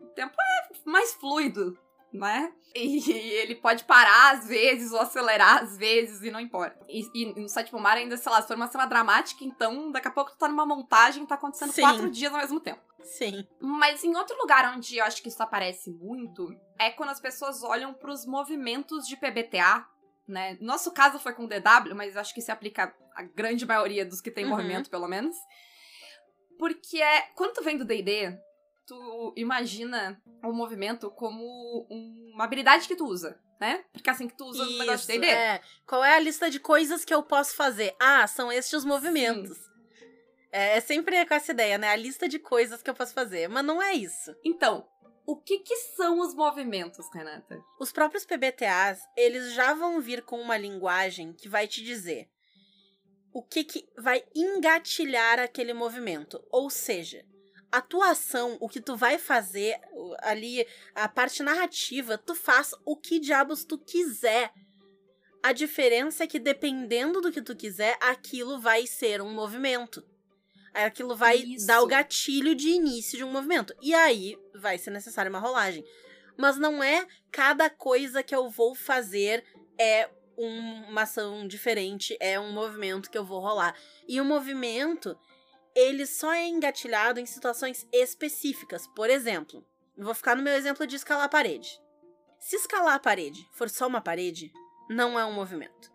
o 0.00 0.06
tempo 0.08 0.34
é 0.34 0.88
mais 0.88 1.14
fluido, 1.14 1.78
né? 2.12 2.52
E 2.74 3.10
ele 3.10 3.56
pode 3.56 3.82
parar 3.84 4.32
às 4.34 4.46
vezes, 4.46 4.92
ou 4.92 5.00
acelerar 5.00 5.62
às 5.62 5.76
vezes, 5.76 6.22
e 6.22 6.30
não 6.30 6.38
importa. 6.38 6.78
E, 6.88 7.02
e 7.14 7.40
no 7.40 7.48
Sétimo 7.48 7.80
Mar 7.80 7.96
ainda, 7.96 8.16
sei 8.16 8.30
lá, 8.30 8.40
se 8.40 8.46
for 8.48 8.56
uma 8.56 8.68
cena 8.68 8.86
dramática, 8.86 9.44
então 9.44 9.90
daqui 9.90 10.06
a 10.06 10.10
pouco 10.12 10.30
tu 10.30 10.38
tá 10.38 10.46
numa 10.48 10.64
montagem, 10.64 11.26
tá 11.26 11.34
acontecendo 11.34 11.72
Sim. 11.72 11.82
quatro 11.82 12.08
dias 12.10 12.32
ao 12.32 12.38
mesmo 12.40 12.60
tempo. 12.60 12.80
Sim. 13.02 13.44
Mas 13.60 14.04
em 14.04 14.14
outro 14.14 14.36
lugar 14.38 14.72
onde 14.76 14.98
eu 14.98 15.04
acho 15.04 15.20
que 15.22 15.28
isso 15.28 15.42
aparece 15.42 15.90
muito, 15.90 16.48
é 16.78 16.90
quando 16.90 17.08
as 17.10 17.20
pessoas 17.20 17.62
olham 17.64 17.92
pros 17.92 18.24
movimentos 18.24 19.04
de 19.08 19.16
PBTA, 19.16 19.84
né? 20.28 20.56
Nosso 20.60 20.92
caso 20.92 21.18
foi 21.18 21.32
com 21.32 21.46
DW, 21.48 21.94
mas 21.96 22.16
acho 22.16 22.32
que 22.32 22.40
se 22.40 22.52
aplica 22.52 22.94
a 23.16 23.22
grande 23.24 23.66
maioria 23.66 24.04
dos 24.06 24.20
que 24.20 24.30
tem 24.30 24.44
Uhum. 24.44 24.50
movimento, 24.50 24.88
pelo 24.90 25.08
menos. 25.08 25.36
Porque 26.58 27.02
é, 27.02 27.22
quando 27.34 27.54
tu 27.54 27.62
vem 27.64 27.76
do 27.76 27.84
D&D, 27.84 28.38
tu 28.94 29.32
imagina 29.36 30.20
o 30.42 30.52
movimento 30.52 31.10
como 31.10 31.86
um- 31.90 32.32
uma 32.34 32.44
habilidade 32.44 32.88
que 32.88 32.96
tu 32.96 33.06
usa, 33.06 33.40
né? 33.60 33.84
Porque 33.92 34.10
assim 34.10 34.26
que 34.28 34.36
tu 34.36 34.44
usa 34.46 34.64
no 34.64 34.78
negócio 34.78 35.06
de 35.06 35.12
Isso, 35.12 35.20
D&D. 35.20 35.26
é. 35.28 35.60
Qual 35.86 36.04
é 36.04 36.14
a 36.14 36.20
lista 36.20 36.50
de 36.50 36.58
coisas 36.58 37.04
que 37.04 37.14
eu 37.14 37.22
posso 37.22 37.54
fazer? 37.54 37.94
Ah, 38.00 38.26
são 38.26 38.50
estes 38.50 38.72
os 38.74 38.84
movimentos. 38.84 39.58
É, 40.52 40.78
é 40.78 40.80
sempre 40.80 41.24
com 41.26 41.34
essa 41.34 41.52
ideia, 41.52 41.78
né? 41.78 41.88
A 41.88 41.96
lista 41.96 42.28
de 42.28 42.38
coisas 42.38 42.82
que 42.82 42.90
eu 42.90 42.94
posso 42.94 43.14
fazer. 43.14 43.48
Mas 43.48 43.64
não 43.64 43.80
é 43.80 43.92
isso. 43.94 44.34
Então, 44.44 44.84
o 45.24 45.36
que 45.36 45.60
que 45.60 45.76
são 45.76 46.18
os 46.20 46.34
movimentos, 46.34 47.06
Renata? 47.14 47.62
Os 47.78 47.92
próprios 47.92 48.24
PBTAs, 48.26 48.98
eles 49.16 49.52
já 49.52 49.74
vão 49.74 50.00
vir 50.00 50.22
com 50.22 50.40
uma 50.40 50.56
linguagem 50.56 51.32
que 51.32 51.48
vai 51.48 51.68
te 51.68 51.84
dizer 51.84 52.28
o 53.32 53.42
que, 53.44 53.62
que 53.62 53.88
vai 53.96 54.24
engatilhar 54.34 55.38
aquele 55.38 55.72
movimento. 55.72 56.42
Ou 56.50 56.68
seja, 56.68 57.24
a 57.72 57.80
tua 57.80 58.10
ação, 58.10 58.56
o 58.60 58.68
que 58.68 58.80
tu 58.80 58.96
vai 58.96 59.18
fazer 59.18 59.78
ali, 60.20 60.66
a 60.94 61.08
parte 61.08 61.42
narrativa, 61.42 62.18
tu 62.18 62.34
faz 62.34 62.74
o 62.84 62.96
que 62.96 63.18
diabos 63.18 63.64
tu 63.64 63.78
quiser. 63.78 64.52
A 65.42 65.52
diferença 65.52 66.24
é 66.24 66.26
que 66.26 66.38
dependendo 66.38 67.20
do 67.20 67.32
que 67.32 67.40
tu 67.40 67.56
quiser, 67.56 67.96
aquilo 68.00 68.60
vai 68.60 68.86
ser 68.86 69.22
um 69.22 69.32
movimento. 69.32 70.04
Aquilo 70.74 71.16
vai 71.16 71.38
Isso. 71.38 71.66
dar 71.66 71.80
o 71.80 71.86
gatilho 71.86 72.54
de 72.54 72.68
início 72.68 73.16
de 73.16 73.24
um 73.24 73.32
movimento. 73.32 73.74
E 73.80 73.94
aí 73.94 74.36
vai 74.54 74.78
ser 74.78 74.90
necessária 74.90 75.30
uma 75.30 75.38
rolagem. 75.38 75.84
Mas 76.36 76.56
não 76.56 76.82
é 76.82 77.06
cada 77.30 77.68
coisa 77.68 78.22
que 78.22 78.34
eu 78.34 78.48
vou 78.48 78.74
fazer 78.74 79.44
é 79.78 80.08
um- 80.36 80.84
uma 80.88 81.02
ação 81.02 81.46
diferente, 81.46 82.16
é 82.20 82.38
um 82.40 82.52
movimento 82.52 83.10
que 83.10 83.18
eu 83.18 83.24
vou 83.24 83.40
rolar. 83.40 83.74
E 84.08 84.20
o 84.20 84.24
movimento, 84.24 85.18
ele 85.74 86.06
só 86.06 86.32
é 86.32 86.46
engatilhado 86.46 87.20
em 87.20 87.26
situações 87.26 87.86
específicas. 87.92 88.86
Por 88.88 89.08
exemplo, 89.08 89.64
vou 89.96 90.14
ficar 90.14 90.36
no 90.36 90.42
meu 90.42 90.54
exemplo 90.54 90.86
de 90.86 90.96
escalar 90.96 91.24
a 91.24 91.28
parede. 91.28 91.80
Se 92.38 92.56
escalar 92.56 92.94
a 92.94 93.00
parede 93.00 93.46
for 93.52 93.68
só 93.68 93.86
uma 93.86 94.00
parede, 94.00 94.52
não 94.88 95.18
é 95.18 95.24
um 95.24 95.32
movimento. 95.32 95.92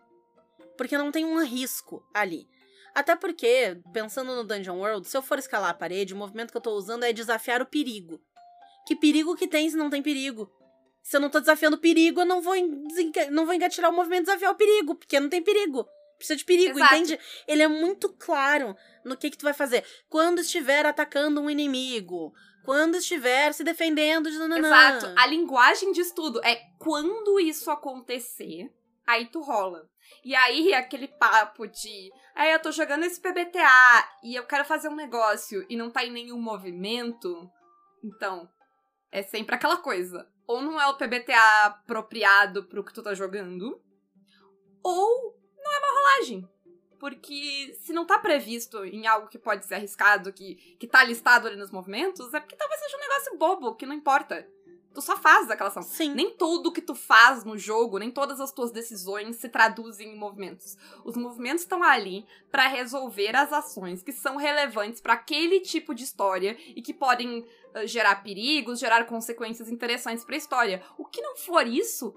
Porque 0.76 0.96
não 0.96 1.10
tem 1.10 1.24
um 1.24 1.42
risco 1.44 2.06
ali. 2.14 2.48
Até 2.94 3.14
porque, 3.14 3.78
pensando 3.92 4.34
no 4.34 4.44
Dungeon 4.44 4.78
World, 4.78 5.06
se 5.06 5.16
eu 5.16 5.22
for 5.22 5.38
escalar 5.38 5.70
a 5.70 5.74
parede, 5.74 6.14
o 6.14 6.16
movimento 6.16 6.50
que 6.50 6.56
eu 6.56 6.62
tô 6.62 6.72
usando 6.72 7.04
é 7.04 7.12
desafiar 7.12 7.60
o 7.60 7.66
perigo. 7.66 8.20
Que 8.86 8.96
perigo 8.96 9.36
que 9.36 9.48
tem 9.48 9.68
se 9.68 9.76
não 9.76 9.90
tem 9.90 10.02
perigo? 10.02 10.50
Se 11.02 11.16
eu 11.16 11.20
não 11.20 11.28
tô 11.28 11.40
desafiando 11.40 11.76
o 11.76 11.80
perigo, 11.80 12.20
eu 12.20 12.24
não 12.24 12.40
vou, 12.40 12.54
não 13.30 13.44
vou 13.44 13.54
engatilhar 13.54 13.90
o 13.90 13.94
movimento 13.94 14.20
de 14.20 14.26
desafiar 14.26 14.52
o 14.52 14.56
perigo, 14.56 14.94
porque 14.94 15.20
não 15.20 15.28
tem 15.28 15.42
perigo. 15.42 15.86
Precisa 16.16 16.36
de 16.36 16.44
perigo, 16.44 16.78
Exato. 16.78 16.94
entende? 16.94 17.20
Ele 17.46 17.62
é 17.62 17.68
muito 17.68 18.08
claro 18.08 18.76
no 19.04 19.16
que 19.16 19.30
que 19.30 19.38
tu 19.38 19.44
vai 19.44 19.54
fazer. 19.54 19.84
Quando 20.08 20.40
estiver 20.40 20.86
atacando 20.86 21.40
um 21.40 21.50
inimigo, 21.50 22.32
quando 22.64 22.96
estiver 22.96 23.52
se 23.52 23.62
defendendo 23.62 24.30
de 24.30 24.38
nananã. 24.38 24.96
Exato. 24.96 25.14
A 25.16 25.26
linguagem 25.26 25.92
diz 25.92 26.10
tudo. 26.12 26.44
É 26.44 26.56
quando 26.78 27.38
isso 27.38 27.70
acontecer, 27.70 28.68
aí 29.06 29.26
tu 29.26 29.40
rola. 29.40 29.88
E 30.24 30.34
aí, 30.34 30.74
aquele 30.74 31.08
papo 31.08 31.66
de. 31.66 32.10
Aí 32.34 32.52
eu 32.52 32.60
tô 32.60 32.72
jogando 32.72 33.04
esse 33.04 33.20
PBTA 33.20 34.08
e 34.22 34.34
eu 34.34 34.44
quero 34.44 34.64
fazer 34.64 34.88
um 34.88 34.96
negócio 34.96 35.64
e 35.68 35.76
não 35.76 35.90
tá 35.90 36.04
em 36.04 36.12
nenhum 36.12 36.40
movimento. 36.40 37.48
Então, 38.04 38.48
é 39.12 39.22
sempre 39.22 39.54
aquela 39.54 39.76
coisa. 39.76 40.28
Ou 40.46 40.60
não 40.60 40.80
é 40.80 40.86
o 40.88 40.96
PBTA 40.96 41.64
apropriado 41.64 42.64
pro 42.64 42.84
que 42.84 42.92
tu 42.92 43.02
tá 43.02 43.14
jogando, 43.14 43.80
ou 44.82 45.35
não 45.66 45.74
é 45.74 45.78
uma 45.78 46.00
rolagem. 46.00 46.48
Porque 46.98 47.76
se 47.82 47.92
não 47.92 48.06
tá 48.06 48.18
previsto 48.18 48.84
em 48.84 49.06
algo 49.06 49.28
que 49.28 49.38
pode 49.38 49.66
ser 49.66 49.74
arriscado, 49.74 50.32
que, 50.32 50.54
que 50.78 50.86
tá 50.86 51.04
listado 51.04 51.46
ali 51.46 51.56
nos 51.56 51.70
movimentos, 51.70 52.32
é 52.32 52.40
porque 52.40 52.56
talvez 52.56 52.80
seja 52.80 52.96
um 52.96 53.00
negócio 53.00 53.38
bobo, 53.38 53.74
que 53.74 53.84
não 53.84 53.94
importa. 53.94 54.48
Tu 54.94 55.02
só 55.02 55.14
faz 55.14 55.50
aquela 55.50 55.68
ação. 55.68 55.82
Sim. 55.82 56.14
Nem 56.14 56.34
tudo 56.34 56.72
que 56.72 56.80
tu 56.80 56.94
faz 56.94 57.44
no 57.44 57.58
jogo, 57.58 57.98
nem 57.98 58.10
todas 58.10 58.40
as 58.40 58.50
tuas 58.50 58.72
decisões 58.72 59.36
se 59.36 59.46
traduzem 59.46 60.14
em 60.14 60.16
movimentos. 60.16 60.78
Os 61.04 61.18
movimentos 61.18 61.64
estão 61.64 61.82
ali 61.82 62.24
pra 62.50 62.66
resolver 62.66 63.36
as 63.36 63.52
ações 63.52 64.02
que 64.02 64.10
são 64.10 64.36
relevantes 64.36 65.02
pra 65.02 65.12
aquele 65.12 65.60
tipo 65.60 65.94
de 65.94 66.02
história 66.02 66.56
e 66.74 66.80
que 66.80 66.94
podem 66.94 67.46
eh, 67.74 67.86
gerar 67.86 68.22
perigos, 68.22 68.78
gerar 68.78 69.04
consequências 69.04 69.68
interessantes 69.68 70.24
pra 70.24 70.34
história. 70.34 70.82
O 70.96 71.04
que 71.04 71.20
não 71.20 71.36
for 71.36 71.66
isso, 71.66 72.14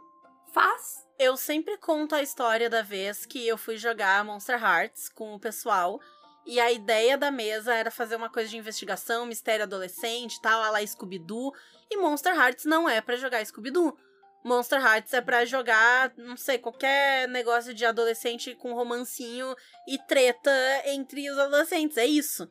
faz. 0.54 1.06
Eu 1.18 1.36
sempre 1.36 1.78
conto 1.78 2.16
a 2.16 2.22
história 2.22 2.70
da 2.70 2.82
vez 2.82 3.26
que 3.26 3.46
eu 3.48 3.58
fui 3.58 3.78
jogar 3.78 4.24
Monster 4.24 4.62
Hearts 4.62 5.10
com 5.10 5.34
o 5.34 5.40
pessoal. 5.40 6.00
E 6.46 6.60
a 6.60 6.72
ideia 6.72 7.18
da 7.18 7.30
mesa 7.30 7.76
era 7.76 7.92
fazer 7.92 8.16
uma 8.16 8.30
coisa 8.30 8.50
de 8.50 8.58
investigação, 8.58 9.26
mistério 9.26 9.64
adolescente 9.64 10.42
tal, 10.42 10.64
a 10.64 10.72
lá 10.72 10.86
Scooby-Doo. 10.86 11.54
E 11.92 11.98
Monster 11.98 12.34
Hearts 12.34 12.66
não 12.66 12.88
é 12.90 13.02
pra 13.02 13.18
jogar 13.18 13.46
Scooby-Doo. 13.46 13.98
Monster 14.44 14.82
Hearts 14.82 15.14
é 15.14 15.22
pra 15.22 15.44
jogar, 15.44 16.14
não 16.18 16.38
sei, 16.38 16.58
qualquer 16.58 17.28
negócio 17.28 17.74
de 17.74 17.86
adolescente 17.86 18.56
com 18.56 18.74
romancinho 18.74 19.54
e 19.88 19.98
treta 19.98 20.52
entre 20.86 21.30
os 21.30 21.38
adolescentes. 21.38 21.98
É 21.98 22.06
isso. 22.06 22.50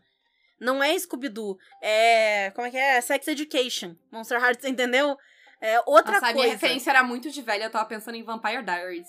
Não 0.60 0.82
é 0.82 0.96
Scooby-Doo. 0.98 1.58
É. 1.80 2.50
Como 2.54 2.66
é 2.66 2.70
que 2.70 2.76
é? 2.76 3.00
Sex 3.00 3.26
Education. 3.28 3.96
Monster 4.10 4.42
Hearts, 4.42 4.64
entendeu? 4.68 5.16
É 5.60 5.80
outra 5.86 6.12
Nossa, 6.12 6.26
a 6.26 6.32
minha 6.32 6.44
coisa. 6.44 6.52
referência 6.52 6.90
era 6.90 7.02
muito 7.02 7.30
de 7.30 7.42
velha, 7.42 7.64
eu 7.64 7.70
tava 7.70 7.84
pensando 7.86 8.14
em 8.14 8.22
Vampire 8.22 8.62
Diaries. 8.62 9.08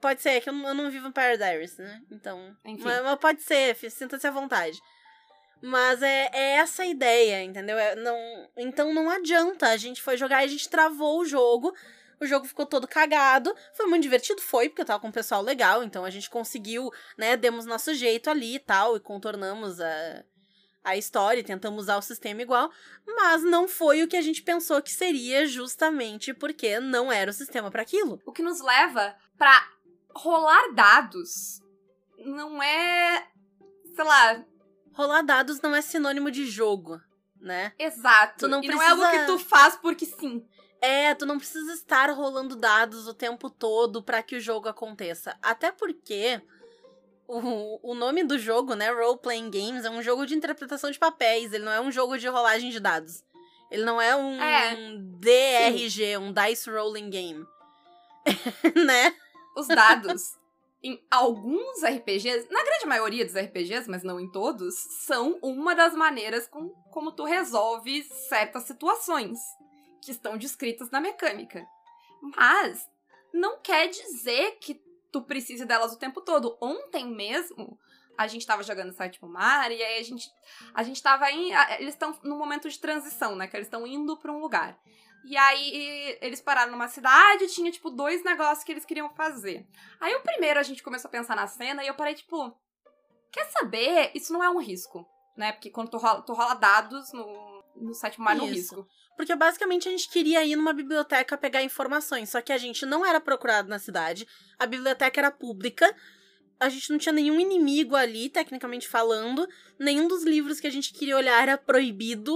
Pode 0.00 0.20
ser, 0.20 0.30
é 0.30 0.40
que 0.40 0.48
eu 0.48 0.52
não, 0.52 0.68
eu 0.68 0.74
não 0.74 0.90
vi 0.90 0.98
Vampire 0.98 1.36
Diaries, 1.36 1.76
né? 1.78 2.02
Então. 2.10 2.56
Enfim. 2.64 2.82
Mas, 2.82 3.02
mas 3.02 3.18
pode 3.18 3.42
ser, 3.42 3.76
sinta-se 3.90 4.26
à 4.26 4.30
vontade. 4.30 4.80
Mas 5.62 6.02
é, 6.02 6.28
é 6.32 6.56
essa 6.56 6.82
a 6.82 6.86
ideia, 6.86 7.44
entendeu? 7.44 7.78
É, 7.78 7.94
não, 7.94 8.16
então 8.56 8.92
não 8.92 9.08
adianta. 9.08 9.68
A 9.68 9.76
gente 9.76 10.02
foi 10.02 10.16
jogar 10.16 10.42
e 10.42 10.46
a 10.46 10.48
gente 10.48 10.68
travou 10.68 11.20
o 11.20 11.24
jogo. 11.24 11.72
O 12.20 12.26
jogo 12.26 12.46
ficou 12.46 12.66
todo 12.66 12.88
cagado. 12.88 13.54
Foi 13.74 13.86
muito 13.86 14.02
divertido, 14.02 14.40
foi, 14.40 14.68
porque 14.68 14.82
eu 14.82 14.86
tava 14.86 15.00
com 15.00 15.08
um 15.08 15.12
pessoal 15.12 15.40
legal. 15.40 15.84
Então 15.84 16.04
a 16.04 16.10
gente 16.10 16.28
conseguiu, 16.28 16.90
né? 17.16 17.36
Demos 17.36 17.64
nosso 17.64 17.94
jeito 17.94 18.28
ali 18.28 18.56
e 18.56 18.58
tal. 18.58 18.96
E 18.96 19.00
contornamos 19.00 19.80
a, 19.80 20.24
a 20.84 20.96
história 20.96 21.40
e 21.40 21.44
tentamos 21.44 21.82
usar 21.84 21.96
o 21.96 22.02
sistema 22.02 22.42
igual. 22.42 22.70
Mas 23.06 23.42
não 23.42 23.68
foi 23.68 24.02
o 24.02 24.08
que 24.08 24.16
a 24.16 24.22
gente 24.22 24.42
pensou 24.42 24.80
que 24.82 24.90
seria, 24.90 25.46
justamente 25.46 26.32
porque 26.34 26.80
não 26.80 27.10
era 27.12 27.30
o 27.30 27.34
sistema 27.34 27.70
para 27.70 27.82
aquilo. 27.82 28.20
O 28.26 28.32
que 28.32 28.42
nos 28.42 28.60
leva 28.60 29.14
pra 29.38 29.68
rolar 30.14 30.72
dados 30.74 31.60
não 32.18 32.62
é. 32.62 33.26
sei 33.94 34.04
lá, 34.04 34.44
Rolar 34.94 35.22
dados 35.22 35.60
não 35.62 35.74
é 35.74 35.80
sinônimo 35.80 36.30
de 36.30 36.44
jogo, 36.46 37.00
né? 37.40 37.72
exato. 37.78 38.40
Tu 38.40 38.48
não 38.48 38.62
e 38.62 38.68
não 38.68 38.82
é 38.82 38.88
algo 38.88 39.02
precisa- 39.02 39.20
que 39.26 39.32
tu 39.32 39.38
faz 39.38 39.76
porque 39.76 40.04
sim. 40.06 40.44
É, 40.82 41.14
tu 41.14 41.24
não 41.24 41.38
precisa 41.38 41.72
estar 41.72 42.10
rolando 42.10 42.56
dados 42.56 43.06
o 43.06 43.14
tempo 43.14 43.48
todo 43.48 44.02
para 44.02 44.20
que 44.22 44.34
o 44.36 44.40
jogo 44.40 44.68
aconteça. 44.68 45.38
Até 45.40 45.70
porque 45.70 46.42
o, 47.32 47.80
o 47.82 47.94
nome 47.94 48.22
do 48.24 48.38
jogo, 48.38 48.74
né, 48.74 48.90
Role 48.90 49.18
Playing 49.18 49.50
Games, 49.50 49.84
é 49.84 49.90
um 49.90 50.02
jogo 50.02 50.26
de 50.26 50.34
interpretação 50.34 50.90
de 50.90 50.98
papéis, 50.98 51.52
ele 51.52 51.64
não 51.64 51.72
é 51.72 51.80
um 51.80 51.90
jogo 51.90 52.18
de 52.18 52.28
rolagem 52.28 52.70
de 52.70 52.78
dados. 52.78 53.24
Ele 53.70 53.84
não 53.84 54.00
é 54.00 54.14
um 54.14 54.38
É, 54.38 54.76
DRG, 55.18 56.18
um 56.18 56.30
Dice 56.30 56.70
Rolling 56.70 57.08
Game. 57.08 57.46
né? 58.84 59.14
Os 59.56 59.66
dados, 59.66 60.38
em 60.82 61.02
alguns 61.10 61.82
RPGs, 61.82 62.48
na 62.50 62.62
grande 62.62 62.84
maioria 62.84 63.24
dos 63.24 63.34
RPGs, 63.34 63.88
mas 63.88 64.02
não 64.02 64.20
em 64.20 64.30
todos, 64.30 64.74
são 65.06 65.38
uma 65.42 65.74
das 65.74 65.94
maneiras 65.94 66.46
com, 66.46 66.68
como 66.90 67.12
tu 67.12 67.24
resolve 67.24 68.02
certas 68.28 68.64
situações 68.64 69.38
que 70.02 70.10
estão 70.10 70.36
descritas 70.36 70.90
na 70.90 71.00
mecânica. 71.00 71.66
Mas 72.36 72.86
não 73.32 73.58
quer 73.58 73.88
dizer 73.88 74.58
que 74.60 74.78
tu 75.12 75.22
precise 75.22 75.64
delas 75.64 75.92
o 75.92 75.98
tempo 75.98 76.20
todo. 76.20 76.56
Ontem 76.60 77.06
mesmo, 77.06 77.78
a 78.16 78.26
gente 78.26 78.46
tava 78.46 78.62
jogando 78.62 78.92
Sétimo 78.92 79.28
Mar 79.28 79.70
e 79.70 79.82
aí 79.82 80.00
a 80.00 80.02
gente 80.02 80.30
a 80.74 80.82
gente 80.82 81.02
tava 81.02 81.30
em 81.30 81.52
eles 81.78 81.94
estão 81.94 82.18
num 82.22 82.38
momento 82.38 82.68
de 82.68 82.78
transição, 82.78 83.36
né, 83.36 83.46
que 83.46 83.56
eles 83.56 83.66
estão 83.66 83.86
indo 83.86 84.16
pra 84.16 84.32
um 84.32 84.40
lugar. 84.40 84.78
E 85.24 85.36
aí 85.36 86.18
eles 86.20 86.40
pararam 86.40 86.72
numa 86.72 86.88
cidade, 86.88 87.46
tinha 87.46 87.70
tipo 87.70 87.90
dois 87.90 88.24
negócios 88.24 88.64
que 88.64 88.72
eles 88.72 88.84
queriam 88.84 89.08
fazer. 89.10 89.64
Aí 90.00 90.14
o 90.16 90.22
primeiro 90.22 90.58
a 90.58 90.64
gente 90.64 90.82
começou 90.82 91.08
a 91.08 91.12
pensar 91.12 91.36
na 91.36 91.46
cena 91.46 91.84
e 91.84 91.86
eu 91.86 91.94
parei 91.94 92.14
tipo, 92.14 92.52
quer 93.30 93.44
saber? 93.52 94.10
Isso 94.14 94.32
não 94.32 94.42
é 94.42 94.50
um 94.50 94.58
risco, 94.58 95.06
né? 95.36 95.52
Porque 95.52 95.70
quando 95.70 95.90
tu 95.90 95.98
rola, 95.98 96.22
tu 96.22 96.32
rola 96.32 96.54
dados 96.54 97.12
no 97.12 97.52
no 97.76 97.94
Sétimo 97.94 98.24
Mar 98.24 98.36
no 98.36 98.44
Isso. 98.44 98.54
risco. 98.54 98.88
Porque 99.16 99.34
basicamente 99.34 99.88
a 99.88 99.90
gente 99.90 100.08
queria 100.08 100.44
ir 100.44 100.56
numa 100.56 100.72
biblioteca 100.72 101.36
pegar 101.36 101.62
informações, 101.62 102.30
só 102.30 102.40
que 102.40 102.52
a 102.52 102.58
gente 102.58 102.84
não 102.86 103.04
era 103.04 103.20
procurado 103.20 103.68
na 103.68 103.78
cidade, 103.78 104.26
a 104.58 104.66
biblioteca 104.66 105.20
era 105.20 105.30
pública, 105.30 105.94
a 106.62 106.68
gente 106.68 106.90
não 106.90 106.98
tinha 106.98 107.12
nenhum 107.12 107.40
inimigo 107.40 107.96
ali, 107.96 108.28
tecnicamente 108.28 108.88
falando, 108.88 109.48
nenhum 109.78 110.06
dos 110.06 110.22
livros 110.22 110.60
que 110.60 110.66
a 110.66 110.70
gente 110.70 110.92
queria 110.92 111.16
olhar 111.16 111.42
era 111.42 111.58
proibido, 111.58 112.32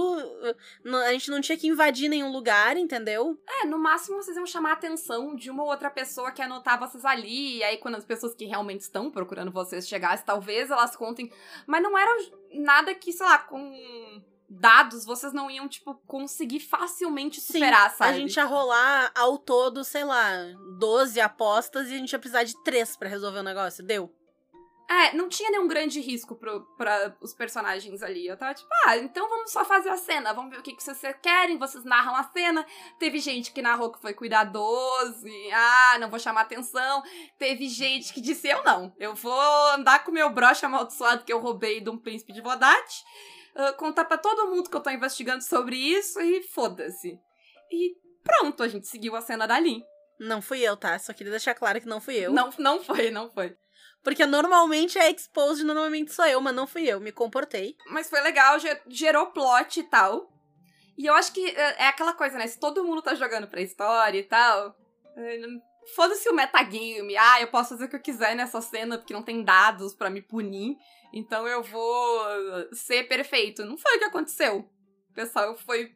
a 1.05 1.13
gente 1.13 1.31
não 1.31 1.39
tinha 1.39 1.57
que 1.57 1.67
invadir 1.67 2.09
nenhum 2.09 2.29
lugar, 2.31 2.75
entendeu? 2.75 3.41
É, 3.61 3.65
no 3.65 3.79
máximo 3.79 4.17
vocês 4.17 4.35
iam 4.35 4.45
chamar 4.45 4.71
a 4.71 4.73
atenção 4.73 5.33
de 5.33 5.49
uma 5.49 5.63
ou 5.63 5.69
outra 5.69 5.89
pessoa 5.89 6.31
que 6.31 6.41
anotar 6.41 6.77
vocês 6.77 7.05
ali, 7.05 7.57
e 7.57 7.63
aí 7.63 7.77
quando 7.77 7.95
as 7.95 8.03
pessoas 8.03 8.35
que 8.35 8.43
realmente 8.43 8.81
estão 8.81 9.09
procurando 9.09 9.51
vocês 9.51 9.87
chegassem, 9.87 10.25
talvez 10.25 10.69
elas 10.69 10.95
contem. 10.95 11.31
Mas 11.65 11.81
não 11.81 11.97
era 11.97 12.11
nada 12.51 12.93
que, 12.93 13.13
sei 13.13 13.25
lá, 13.25 13.37
com 13.37 13.73
dados 14.49 15.05
vocês 15.05 15.33
não 15.33 15.49
iam, 15.49 15.67
tipo, 15.67 15.95
conseguir 16.05 16.59
facilmente 16.59 17.41
superar, 17.41 17.91
sabe? 17.95 18.11
A 18.11 18.19
gente 18.19 18.35
ia 18.35 18.45
rolar 18.45 19.11
ao 19.15 19.37
todo, 19.37 19.83
sei 19.83 20.03
lá, 20.03 20.31
12 20.77 21.19
apostas 21.19 21.89
e 21.89 21.95
a 21.95 21.97
gente 21.97 22.11
ia 22.11 22.19
precisar 22.19 22.43
de 22.43 22.61
3 22.63 22.95
pra 22.97 23.09
resolver 23.09 23.39
o 23.39 23.43
negócio, 23.43 23.83
deu? 23.83 24.13
É, 24.89 25.13
não 25.13 25.27
tinha 25.27 25.51
nenhum 25.51 25.67
grande 25.67 25.99
risco 25.99 26.33
pro, 26.33 26.61
pra 26.77 27.13
os 27.19 27.33
personagens 27.33 28.01
ali. 28.01 28.25
Eu 28.25 28.37
tava 28.37 28.53
tipo, 28.53 28.69
ah, 28.85 28.95
então 28.97 29.27
vamos 29.27 29.51
só 29.51 29.65
fazer 29.65 29.89
a 29.89 29.97
cena, 29.97 30.31
vamos 30.33 30.49
ver 30.51 30.59
o 30.59 30.63
que, 30.63 30.73
que 30.73 30.81
vocês 30.81 31.15
querem, 31.21 31.57
vocês 31.57 31.83
narram 31.83 32.15
a 32.15 32.23
cena. 32.23 32.65
Teve 32.97 33.19
gente 33.19 33.51
que 33.51 33.61
narrou 33.61 33.91
que 33.91 34.01
foi 34.01 34.13
cuidadoso, 34.13 35.27
e, 35.27 35.51
ah, 35.51 35.97
não 35.99 36.09
vou 36.09 36.17
chamar 36.17 36.41
atenção. 36.41 37.03
Teve 37.37 37.67
gente 37.67 38.13
que 38.13 38.21
disse, 38.21 38.47
eu 38.47 38.63
não, 38.63 38.93
eu 38.97 39.13
vou 39.13 39.41
andar 39.73 40.05
com 40.05 40.11
meu 40.11 40.29
broche 40.29 40.65
amaldiçoado 40.65 41.25
que 41.25 41.33
eu 41.33 41.41
roubei 41.41 41.81
de 41.81 41.89
um 41.89 41.97
príncipe 41.97 42.31
de 42.31 42.39
Vodate, 42.39 43.03
ah, 43.57 43.73
contar 43.73 44.05
pra 44.05 44.17
todo 44.17 44.49
mundo 44.49 44.69
que 44.69 44.75
eu 44.75 44.81
tô 44.81 44.89
investigando 44.89 45.43
sobre 45.43 45.75
isso 45.75 46.21
e 46.21 46.43
foda-se. 46.43 47.19
E 47.69 47.93
pronto, 48.23 48.63
a 48.63 48.69
gente 48.69 48.87
seguiu 48.87 49.17
a 49.17 49.21
cena 49.21 49.45
dali. 49.45 49.83
Não 50.17 50.41
fui 50.41 50.61
eu, 50.61 50.77
tá? 50.77 50.97
Só 50.97 51.13
queria 51.13 51.31
deixar 51.31 51.53
claro 51.53 51.81
que 51.81 51.87
não 51.87 51.99
fui 51.99 52.15
eu. 52.15 52.31
Não, 52.31 52.49
não 52.57 52.81
foi, 52.81 53.11
não 53.11 53.29
foi. 53.29 53.55
Porque 54.07 54.25
normalmente 54.25 54.97
é 54.97 55.11
exposed, 55.11 55.65
normalmente 55.65 56.13
sou 56.13 56.23
eu, 56.25 56.39
mas 56.39 56.55
não 56.55 56.65
fui 56.65 56.83
eu, 56.87 56.97
me 56.97 57.11
comportei. 57.11 57.75
Mas 57.87 58.09
foi 58.09 58.21
legal, 58.21 58.57
ge- 58.57 58.81
gerou 58.87 59.25
plot 59.31 59.81
e 59.81 59.83
tal. 59.83 60.31
E 60.97 61.05
eu 61.05 61.13
acho 61.13 61.33
que 61.33 61.45
é, 61.45 61.83
é 61.83 61.87
aquela 61.89 62.13
coisa, 62.13 62.37
né? 62.37 62.47
Se 62.47 62.57
todo 62.57 62.85
mundo 62.85 63.01
tá 63.01 63.13
jogando 63.15 63.49
pra 63.49 63.59
história 63.59 64.17
e 64.17 64.23
tal. 64.23 64.73
é, 65.17 65.41
Foda-se 65.93 66.29
o 66.29 66.33
metagame. 66.33 67.17
Ah, 67.17 67.41
eu 67.41 67.49
posso 67.49 67.71
fazer 67.71 67.83
o 67.83 67.89
que 67.89 67.97
eu 67.97 68.01
quiser 68.01 68.33
nessa 68.33 68.61
cena 68.61 68.97
porque 68.97 69.13
não 69.13 69.21
tem 69.23 69.43
dados 69.43 69.93
pra 69.93 70.09
me 70.09 70.21
punir. 70.21 70.77
Então 71.11 71.45
eu 71.45 71.61
vou 71.61 72.23
ser 72.71 73.09
perfeito. 73.09 73.65
Não 73.65 73.77
foi 73.77 73.97
o 73.97 73.99
que 73.99 74.05
aconteceu. 74.05 74.69
O 75.09 75.13
pessoal 75.13 75.53
foi 75.57 75.91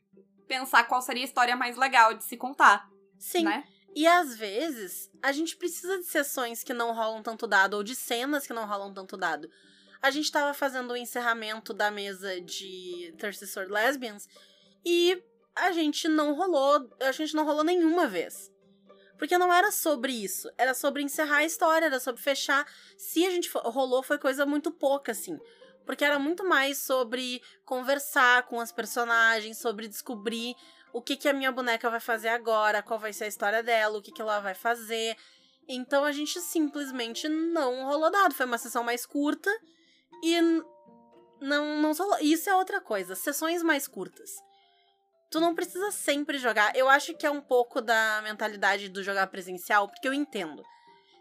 pensar 0.50 0.84
qual 0.84 1.02
seria 1.02 1.24
a 1.24 1.26
história 1.26 1.56
mais 1.56 1.78
legal 1.78 2.14
de 2.14 2.26
se 2.26 2.36
contar, 2.36 2.90
Sim. 3.18 3.46
né? 3.46 3.64
E 3.94 4.08
às 4.08 4.36
vezes, 4.36 5.12
a 5.22 5.32
gente 5.32 5.58
precisa 5.58 5.98
de 5.98 6.06
sessões 6.06 6.64
que 6.64 6.74
não 6.74 6.94
rolam 6.94 7.22
tanto 7.22 7.46
dado, 7.46 7.76
ou 7.76 7.84
de 7.84 7.96
cenas 7.96 8.48
que 8.48 8.54
não 8.54 8.66
rolam 8.66 8.94
tanto 8.94 9.18
dado. 9.18 9.50
A 10.02 10.10
gente 10.10 10.32
tava 10.32 10.54
fazendo 10.54 10.92
o 10.92 10.98
encerramento 10.98 11.74
da 11.74 11.92
mesa 11.92 12.42
de 12.42 13.14
Thirsty 13.20 13.46
Sword 13.46 13.72
Lesbians 13.72 14.28
e 14.84 15.22
a 15.56 15.72
gente 15.72 16.08
não 16.08 16.34
rolou, 16.34 16.90
a 17.02 17.12
gente 17.12 17.36
não 17.36 17.46
rolou 17.46 17.64
nenhuma 17.64 18.08
vez. 18.08 18.52
Porque 19.18 19.38
não 19.38 19.54
era 19.54 19.72
sobre 19.72 20.12
isso, 20.12 20.50
era 20.58 20.74
sobre 20.74 21.04
encerrar 21.04 21.38
a 21.38 21.46
história, 21.46 21.86
era 21.86 22.00
sobre 22.00 22.20
fechar. 22.20 22.66
Se 22.98 23.24
a 23.24 23.30
gente 23.30 23.52
rolou, 23.54 24.02
foi 24.02 24.18
coisa 24.18 24.48
muito 24.48 24.72
pouca, 24.72 25.12
assim. 25.12 25.38
Porque 25.86 26.04
era 26.04 26.18
muito 26.18 26.44
mais 26.44 26.80
sobre 26.80 27.40
conversar 27.64 28.48
com 28.48 28.60
as 28.60 28.72
personagens, 28.72 29.60
sobre 29.60 29.88
descobrir 29.88 30.56
o 30.94 31.02
que, 31.02 31.16
que 31.16 31.30
a 31.30 31.34
minha 31.34 31.52
boneca 31.52 31.90
vai 31.90 32.00
fazer 32.00 32.30
agora, 32.30 32.84
qual 32.84 33.00
vai 33.00 33.14
ser 33.14 33.26
a 33.26 33.28
história 33.28 33.64
dela, 33.64 33.98
o 33.98 34.02
que, 34.02 34.12
que 34.12 34.22
ela 34.22 34.40
vai 34.40 34.54
fazer. 34.54 35.16
Então 35.68 36.04
a 36.04 36.12
gente 36.12 36.40
simplesmente 36.42 37.28
não 37.30 37.86
rolou 37.86 38.12
dado. 38.12 38.34
Foi 38.34 38.46
uma 38.46 38.58
sessão 38.58 38.84
mais 38.84 39.06
curta 39.06 39.50
e 40.24 40.40
não, 41.42 41.82
não 41.82 41.94
rolou. 41.94 42.18
Isso 42.22 42.50
é 42.50 42.56
outra 42.56 42.82
coisa, 42.82 43.16
sessões 43.16 43.64
mais 43.64 43.88
curtas. 43.88 44.32
Tu 45.30 45.40
não 45.40 45.56
precisa 45.56 45.92
sempre 45.92 46.38
jogar. 46.38 46.76
Eu 46.76 46.90
acho 46.90 47.16
que 47.16 47.26
é 47.26 47.32
um 47.32 47.42
pouco 47.42 47.82
da 47.82 48.22
mentalidade 48.24 48.90
do 48.90 49.02
jogar 49.02 49.28
presencial, 49.28 49.88
porque 49.88 50.08
eu 50.08 50.14
entendo. 50.14 50.64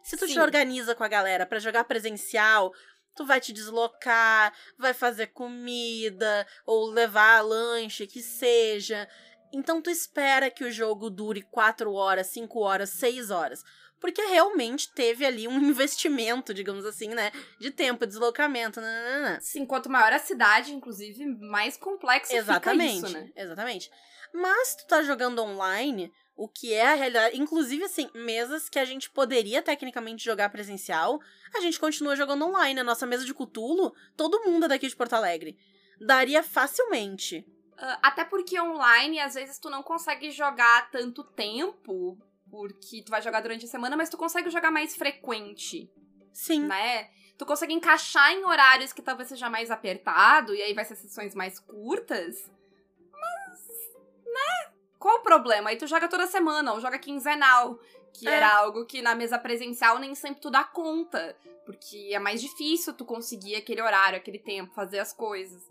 Se 0.03 0.17
tu 0.17 0.27
te 0.27 0.33
Sim. 0.33 0.41
organiza 0.41 0.95
com 0.95 1.05
a 1.05 1.09
galera 1.09 1.47
pra 1.47 1.61
jogar 1.61 1.85
presencial, 1.85 2.73
tu 3.15 3.25
vai 3.25 3.41
te 3.41 3.53
deslocar, 3.53 4.53
vai 4.77 4.95
fazer 4.95 5.29
comida, 5.29 6.47
ou 6.67 6.91
levar 6.91 7.41
lanche, 7.43 8.07
que 8.07 8.21
seja. 8.21 9.09
Então 9.53 9.81
tu 9.83 9.91
espera 9.91 10.51
que 10.51 10.65
o 10.65 10.71
jogo 10.71 11.11
dure 11.11 11.43
4 11.43 11.93
horas, 11.93 12.29
5 12.29 12.61
horas, 12.61 12.91
6 12.91 13.31
horas. 13.31 13.63
Porque 14.01 14.23
realmente 14.23 14.93
teve 14.95 15.27
ali 15.27 15.47
um 15.47 15.59
investimento, 15.61 16.55
digamos 16.55 16.87
assim, 16.87 17.09
né? 17.09 17.31
De 17.59 17.71
tempo, 17.71 18.07
deslocamento, 18.07 18.81
nananana. 18.81 19.39
Sim, 19.41 19.67
quanto 19.67 19.91
maior 19.91 20.13
a 20.13 20.19
cidade, 20.19 20.73
inclusive, 20.73 21.27
mais 21.27 21.77
complexo 21.77 22.35
Exatamente. 22.35 22.97
fica 22.97 23.07
isso, 23.07 23.19
né? 23.19 23.31
Exatamente. 23.37 23.91
Mas 24.33 24.77
tu 24.77 24.87
tá 24.87 25.03
jogando 25.03 25.43
online, 25.43 26.11
o 26.37 26.49
que 26.49 26.73
é 26.73 26.87
a 26.87 26.95
realidade. 26.95 27.39
Inclusive, 27.39 27.85
assim, 27.85 28.09
mesas 28.15 28.69
que 28.69 28.79
a 28.79 28.85
gente 28.85 29.11
poderia 29.11 29.61
tecnicamente 29.61 30.25
jogar 30.25 30.49
presencial, 30.49 31.21
a 31.55 31.61
gente 31.61 31.79
continua 31.79 32.17
jogando 32.17 32.47
online. 32.47 32.81
A 32.81 32.85
nossa 32.85 33.07
mesa 33.07 33.25
de 33.25 33.35
Cutulo, 33.35 33.93
todo 34.17 34.43
mundo 34.45 34.65
é 34.65 34.69
daqui 34.69 34.89
de 34.89 34.97
Porto 34.97 35.15
Alegre. 35.15 35.59
Daria 36.01 36.43
facilmente. 36.43 37.45
Ah, 37.83 37.99
até 38.03 38.25
porque 38.25 38.61
online, 38.61 39.19
às 39.21 39.35
vezes, 39.35 39.59
tu 39.59 39.71
não 39.71 39.83
consegue 39.83 40.31
jogar 40.31 40.91
tanto 40.91 41.25
tempo, 41.25 42.19
porque 42.51 43.03
tu 43.03 43.11
vai 43.11 43.23
jogar 43.23 43.41
durante 43.41 43.65
a 43.65 43.69
semana, 43.69 43.97
mas 43.97 44.11
tu 44.11 44.19
consegue 44.19 44.51
jogar 44.51 44.71
mais 44.71 44.95
frequente, 44.95 45.91
Sim. 46.33 46.67
né? 46.67 47.09
Tu 47.39 47.47
consegue 47.47 47.73
encaixar 47.73 48.33
em 48.33 48.45
horários 48.45 48.93
que 48.93 49.01
talvez 49.01 49.31
seja 49.31 49.49
mais 49.49 49.71
apertado, 49.71 50.55
e 50.55 50.61
aí 50.61 50.75
vai 50.75 50.85
ser 50.85 50.97
sessões 50.97 51.35
mais 51.35 51.59
curtas. 51.59 52.51
Mas, 53.11 53.61
né? 54.27 54.73
Qual 54.99 55.21
o 55.21 55.23
problema? 55.23 55.71
Aí 55.71 55.77
tu 55.79 55.87
joga 55.87 56.07
toda 56.07 56.27
semana, 56.27 56.75
ou 56.75 56.81
joga 56.81 56.99
quinzenal, 56.99 57.79
que 58.13 58.29
É. 58.29 58.33
era 58.33 58.57
algo 58.59 58.85
que 58.85 59.01
na 59.01 59.15
mesa 59.15 59.39
presencial 59.39 59.99
nem 59.99 60.15
sempre 60.15 60.43
tu 60.43 60.51
dá 60.51 60.65
conta. 60.65 61.35
Porque 61.65 62.11
é 62.13 62.19
mais 62.19 62.43
difícil 62.43 62.93
tu 62.93 63.07
conseguir 63.07 63.55
aquele 63.57 63.81
horário, 63.81 64.19
aquele 64.19 64.39
tempo, 64.39 64.75
fazer 64.75 64.99
as 64.99 65.13
coisas. 65.15 65.70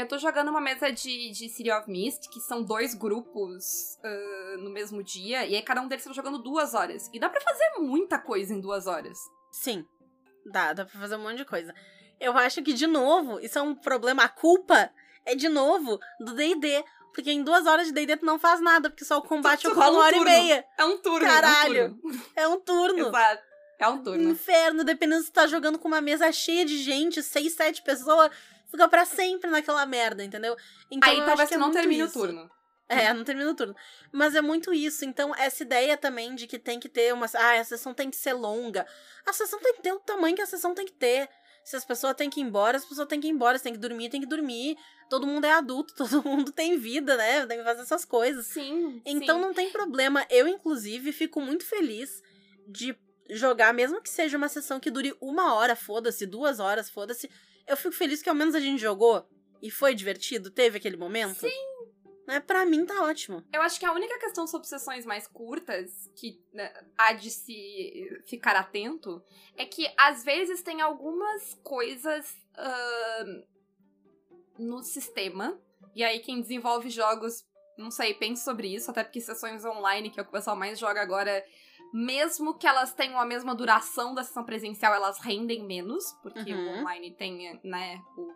Eu 0.00 0.08
tô 0.08 0.16
jogando 0.16 0.48
uma 0.48 0.60
mesa 0.60 0.90
de, 0.90 1.30
de 1.30 1.48
City 1.50 1.70
of 1.70 1.90
Mist, 1.90 2.28
que 2.30 2.40
são 2.40 2.62
dois 2.62 2.94
grupos 2.94 3.98
ah, 4.02 4.56
no 4.58 4.70
mesmo 4.70 5.02
dia, 5.02 5.46
e 5.46 5.54
aí 5.54 5.62
cada 5.62 5.82
um 5.82 5.88
deles 5.88 6.04
tá 6.04 6.12
jogando 6.12 6.38
duas 6.38 6.72
horas. 6.72 7.10
E 7.12 7.20
dá 7.20 7.28
pra 7.28 7.40
fazer 7.40 7.70
muita 7.78 8.18
coisa 8.18 8.54
em 8.54 8.60
duas 8.60 8.86
horas. 8.86 9.18
Sim. 9.52 9.84
Dá, 10.46 10.72
dá 10.72 10.86
pra 10.86 10.98
fazer 10.98 11.16
um 11.16 11.22
monte 11.22 11.36
de 11.36 11.44
coisa. 11.44 11.74
Eu 12.18 12.36
acho 12.36 12.62
que, 12.62 12.72
de 12.72 12.86
novo, 12.86 13.40
isso 13.40 13.58
é 13.58 13.62
um 13.62 13.74
problema. 13.74 14.24
A 14.24 14.28
culpa 14.28 14.90
é, 15.26 15.34
de 15.34 15.48
novo, 15.48 15.98
do 16.18 16.34
DD. 16.34 16.82
Porque 17.12 17.30
em 17.32 17.42
duas 17.42 17.66
horas 17.66 17.88
de 17.88 17.92
DD 17.92 18.18
tu 18.18 18.24
não 18.24 18.38
faz 18.38 18.60
nada, 18.60 18.88
porque 18.88 19.04
só 19.04 19.18
o 19.18 19.22
combate 19.22 19.66
ocorre 19.68 19.90
uma 19.90 19.98
um 19.98 20.00
hora 20.02 20.16
turno. 20.16 20.30
e 20.30 20.32
meia. 20.32 20.64
É 20.78 20.84
um 20.84 20.96
turno. 20.98 21.26
Caralho. 21.26 21.76
É 21.76 21.88
um 21.88 21.98
turno. 21.98 22.22
É 22.36 22.48
um 22.48 22.60
turno. 22.60 23.08
Exato. 23.08 23.42
É 23.78 23.88
um 23.88 24.02
turno. 24.02 24.30
Inferno, 24.30 24.84
dependendo 24.84 25.22
se 25.22 25.30
tu 25.30 25.34
tá 25.34 25.46
jogando 25.46 25.78
com 25.78 25.88
uma 25.88 26.00
mesa 26.00 26.30
cheia 26.30 26.64
de 26.64 26.78
gente, 26.78 27.22
seis, 27.22 27.54
sete 27.54 27.82
pessoas, 27.82 28.30
fica 28.70 28.88
pra 28.88 29.04
sempre 29.04 29.50
naquela 29.50 29.84
merda, 29.86 30.24
entendeu? 30.24 30.56
Então, 30.90 31.10
aí 31.10 31.24
talvez 31.24 31.48
que 31.48 31.54
é 31.54 31.58
não 31.58 31.70
termine 31.70 32.04
isso. 32.04 32.18
o 32.18 32.22
turno. 32.22 32.50
É, 32.90 33.14
não 33.14 33.22
termina 33.22 33.48
o 33.48 33.54
turno. 33.54 33.76
Mas 34.10 34.34
é 34.34 34.40
muito 34.40 34.74
isso. 34.74 35.04
Então, 35.04 35.32
essa 35.36 35.62
ideia 35.62 35.96
também 35.96 36.34
de 36.34 36.48
que 36.48 36.58
tem 36.58 36.80
que 36.80 36.88
ter 36.88 37.14
uma. 37.14 37.26
Ah, 37.34 37.60
a 37.60 37.64
sessão 37.64 37.94
tem 37.94 38.10
que 38.10 38.16
ser 38.16 38.32
longa. 38.32 38.84
A 39.24 39.32
sessão 39.32 39.60
tem 39.60 39.74
que 39.74 39.82
ter 39.82 39.92
o 39.92 40.00
tamanho 40.00 40.34
que 40.34 40.42
a 40.42 40.46
sessão 40.46 40.74
tem 40.74 40.84
que 40.84 40.92
ter. 40.92 41.28
Se 41.62 41.76
as 41.76 41.84
pessoas 41.84 42.14
têm 42.14 42.28
que 42.28 42.40
ir 42.40 42.42
embora, 42.42 42.76
as 42.76 42.84
pessoas 42.84 43.06
têm 43.06 43.20
que 43.20 43.28
ir 43.28 43.30
embora. 43.30 43.56
Se 43.56 43.62
tem 43.62 43.72
que 43.72 43.78
dormir, 43.78 44.08
tem 44.08 44.20
que 44.20 44.26
dormir. 44.26 44.76
Todo 45.08 45.24
mundo 45.24 45.44
é 45.44 45.52
adulto, 45.52 45.94
todo 45.98 46.22
mundo 46.24 46.50
tem 46.50 46.78
vida, 46.78 47.16
né? 47.16 47.46
Tem 47.46 47.58
que 47.58 47.64
fazer 47.64 47.82
essas 47.82 48.04
coisas. 48.04 48.46
Sim. 48.46 49.00
Então 49.06 49.36
sim. 49.36 49.42
não 49.42 49.54
tem 49.54 49.70
problema. 49.70 50.26
Eu, 50.28 50.48
inclusive, 50.48 51.12
fico 51.12 51.40
muito 51.40 51.64
feliz 51.64 52.20
de 52.66 52.96
jogar, 53.30 53.72
mesmo 53.72 54.02
que 54.02 54.10
seja 54.10 54.36
uma 54.36 54.48
sessão 54.48 54.80
que 54.80 54.90
dure 54.90 55.16
uma 55.20 55.54
hora, 55.54 55.76
foda-se, 55.76 56.26
duas 56.26 56.58
horas, 56.58 56.90
foda-se. 56.90 57.30
Eu 57.70 57.76
fico 57.76 57.94
feliz 57.94 58.20
que 58.20 58.28
ao 58.28 58.34
menos 58.34 58.56
a 58.56 58.60
gente 58.60 58.80
jogou 58.80 59.24
e 59.62 59.70
foi 59.70 59.94
divertido, 59.94 60.50
teve 60.50 60.78
aquele 60.78 60.96
momento. 60.96 61.48
Sim. 61.48 61.70
Né? 62.26 62.40
Pra 62.40 62.66
mim 62.66 62.84
tá 62.84 63.04
ótimo. 63.04 63.44
Eu 63.52 63.62
acho 63.62 63.78
que 63.78 63.86
a 63.86 63.92
única 63.92 64.18
questão 64.18 64.44
sobre 64.44 64.66
sessões 64.66 65.06
mais 65.06 65.28
curtas, 65.28 66.10
que 66.16 66.42
né, 66.52 66.72
há 66.98 67.12
de 67.12 67.30
se 67.30 68.22
ficar 68.26 68.56
atento, 68.56 69.22
é 69.56 69.64
que 69.64 69.88
às 69.96 70.24
vezes 70.24 70.62
tem 70.62 70.80
algumas 70.80 71.54
coisas 71.62 72.36
ahn, 72.58 73.44
no 74.58 74.82
sistema. 74.82 75.56
E 75.94 76.02
aí 76.02 76.18
quem 76.18 76.40
desenvolve 76.40 76.90
jogos, 76.90 77.46
não 77.78 77.92
sei, 77.92 78.14
pense 78.14 78.42
sobre 78.42 78.74
isso, 78.74 78.90
até 78.90 79.04
porque 79.04 79.20
sessões 79.20 79.64
online, 79.64 80.10
que 80.10 80.18
é 80.18 80.22
o 80.22 80.24
que 80.24 80.30
o 80.30 80.32
pessoal 80.32 80.56
mais 80.56 80.76
joga 80.76 81.00
agora, 81.00 81.44
mesmo 81.92 82.54
que 82.54 82.66
elas 82.66 82.92
tenham 82.92 83.18
a 83.18 83.24
mesma 83.26 83.54
duração 83.54 84.14
da 84.14 84.22
sessão 84.22 84.44
presencial, 84.44 84.94
elas 84.94 85.18
rendem 85.18 85.64
menos, 85.64 86.04
porque 86.22 86.52
Uhum. 86.54 86.66
o 86.66 86.78
online 86.80 87.10
tem, 87.12 87.60
né, 87.64 88.00
o 88.16 88.32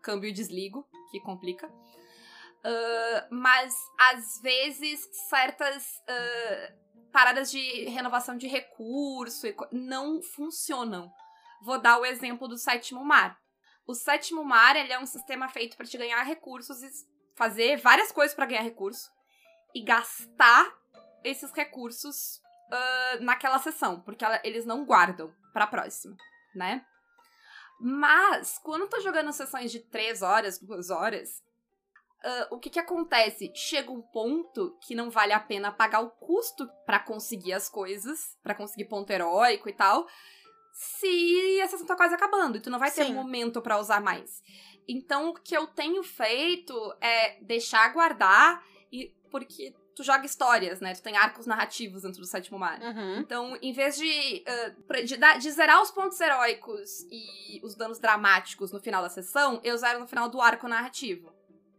câmbio 0.00 0.28
e 0.28 0.32
desligo, 0.32 0.86
que 1.10 1.20
complica. 1.20 1.70
Ah, 2.64 3.26
mas 3.30 3.74
às 3.98 4.40
vezes 4.40 5.08
certas 5.28 6.02
ah, 6.08 6.72
paradas 7.12 7.50
de 7.50 7.84
renovação 7.84 8.36
de 8.36 8.46
recurso 8.46 9.46
não 9.70 10.22
funcionam. 10.22 11.12
Vou 11.62 11.78
dar 11.78 11.98
o 12.00 12.06
exemplo 12.06 12.48
do 12.48 12.56
sétimo 12.56 13.04
mar. 13.04 13.38
O 13.86 13.94
sétimo 13.94 14.42
mar 14.42 14.76
ele 14.76 14.92
é 14.92 14.98
um 14.98 15.06
sistema 15.06 15.48
feito 15.48 15.76
para 15.76 15.86
te 15.86 15.98
ganhar 15.98 16.22
recursos 16.22 16.82
e 16.82 16.90
fazer 17.36 17.76
várias 17.76 18.10
coisas 18.10 18.34
para 18.34 18.46
ganhar 18.46 18.62
recurso 18.62 19.10
e 19.74 19.82
gastar 19.82 20.72
esses 21.22 21.52
recursos 21.52 22.40
ah, 22.72 23.16
naquela 23.20 23.58
sessão, 23.58 24.00
porque 24.00 24.24
ela- 24.24 24.40
eles 24.44 24.64
não 24.64 24.84
guardam 24.84 25.32
para 25.52 25.66
próxima, 25.66 26.16
né? 26.54 26.84
Mas 27.80 28.58
quando 28.62 28.88
tá 28.88 29.00
jogando 29.00 29.32
sessões 29.32 29.70
de 29.72 29.80
três 29.80 30.22
horas, 30.22 30.58
duas 30.58 30.90
horas, 30.90 31.42
ah, 32.24 32.48
o 32.50 32.58
que 32.58 32.70
que 32.70 32.78
acontece? 32.78 33.52
Chega 33.54 33.90
um 33.90 34.00
ponto 34.00 34.78
que 34.86 34.94
não 34.94 35.10
vale 35.10 35.32
a 35.32 35.40
pena 35.40 35.72
pagar 35.72 36.00
o 36.00 36.10
custo 36.10 36.68
pra 36.86 36.98
conseguir 36.98 37.52
as 37.52 37.68
coisas, 37.68 38.38
pra 38.42 38.54
conseguir 38.54 38.86
ponto 38.86 39.10
heróico 39.10 39.68
e 39.68 39.72
tal, 39.72 40.06
se 40.72 41.60
a 41.60 41.68
sessão 41.68 41.86
tá 41.86 41.96
quase 41.96 42.14
acabando 42.14 42.56
e 42.56 42.60
tu 42.60 42.70
não 42.70 42.78
vai 42.78 42.90
ter 42.90 43.04
Sim. 43.04 43.12
um 43.12 43.14
momento 43.14 43.60
pra 43.62 43.78
usar 43.78 44.00
mais. 44.00 44.42
Então, 44.88 45.28
o 45.30 45.34
que 45.34 45.56
eu 45.56 45.66
tenho 45.66 46.02
feito 46.02 46.74
é 47.00 47.40
deixar 47.42 47.92
guardar 47.92 48.62
e 48.92 49.14
porque 49.30 49.74
tu 49.94 50.02
joga 50.02 50.26
histórias, 50.26 50.80
né? 50.80 50.94
Tu 50.94 51.02
tem 51.02 51.16
arcos 51.16 51.46
narrativos 51.46 52.02
dentro 52.02 52.20
do 52.20 52.26
sétimo 52.26 52.58
mar. 52.58 52.80
Uhum. 52.80 53.18
Então, 53.18 53.56
em 53.62 53.72
vez 53.72 53.96
de, 53.96 54.44
pra- 54.86 55.02
de, 55.02 55.16
dar- 55.16 55.38
de 55.38 55.50
zerar 55.50 55.80
os 55.82 55.90
pontos 55.90 56.20
heróicos 56.20 56.90
e 57.10 57.60
os 57.64 57.74
danos 57.74 57.98
dramáticos 57.98 58.72
no 58.72 58.80
final 58.80 59.02
da 59.02 59.08
sessão, 59.08 59.60
eu 59.62 59.76
zero 59.76 60.00
no 60.00 60.06
final 60.06 60.28
do 60.28 60.40
arco 60.40 60.66
narrativo, 60.68 61.32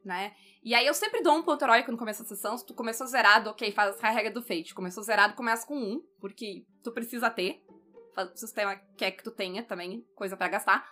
né? 0.03 0.33
E 0.63 0.73
aí 0.73 0.87
eu 0.87 0.93
sempre 0.95 1.21
dou 1.21 1.35
um 1.35 1.43
ponto 1.43 1.63
heróico 1.63 1.91
no 1.91 1.97
começo 1.97 2.23
da 2.23 2.27
sessão. 2.29 2.57
Se 2.57 2.65
tu 2.65 2.73
começou 2.73 3.05
zerado, 3.05 3.51
ok, 3.51 3.71
faz 3.71 4.03
a 4.03 4.09
regra 4.09 4.31
do 4.31 4.41
fate. 4.41 4.73
Começou 4.73 5.03
zerado, 5.03 5.35
começa 5.35 5.65
com 5.67 5.77
um, 5.77 6.01
porque 6.19 6.63
tu 6.83 6.91
precisa 6.91 7.29
ter. 7.29 7.61
O 8.17 8.35
sistema 8.37 8.75
quer 8.97 9.11
que 9.11 9.23
tu 9.23 9.29
tenha 9.29 9.61
também, 9.61 10.03
coisa 10.15 10.35
pra 10.35 10.47
gastar. 10.47 10.89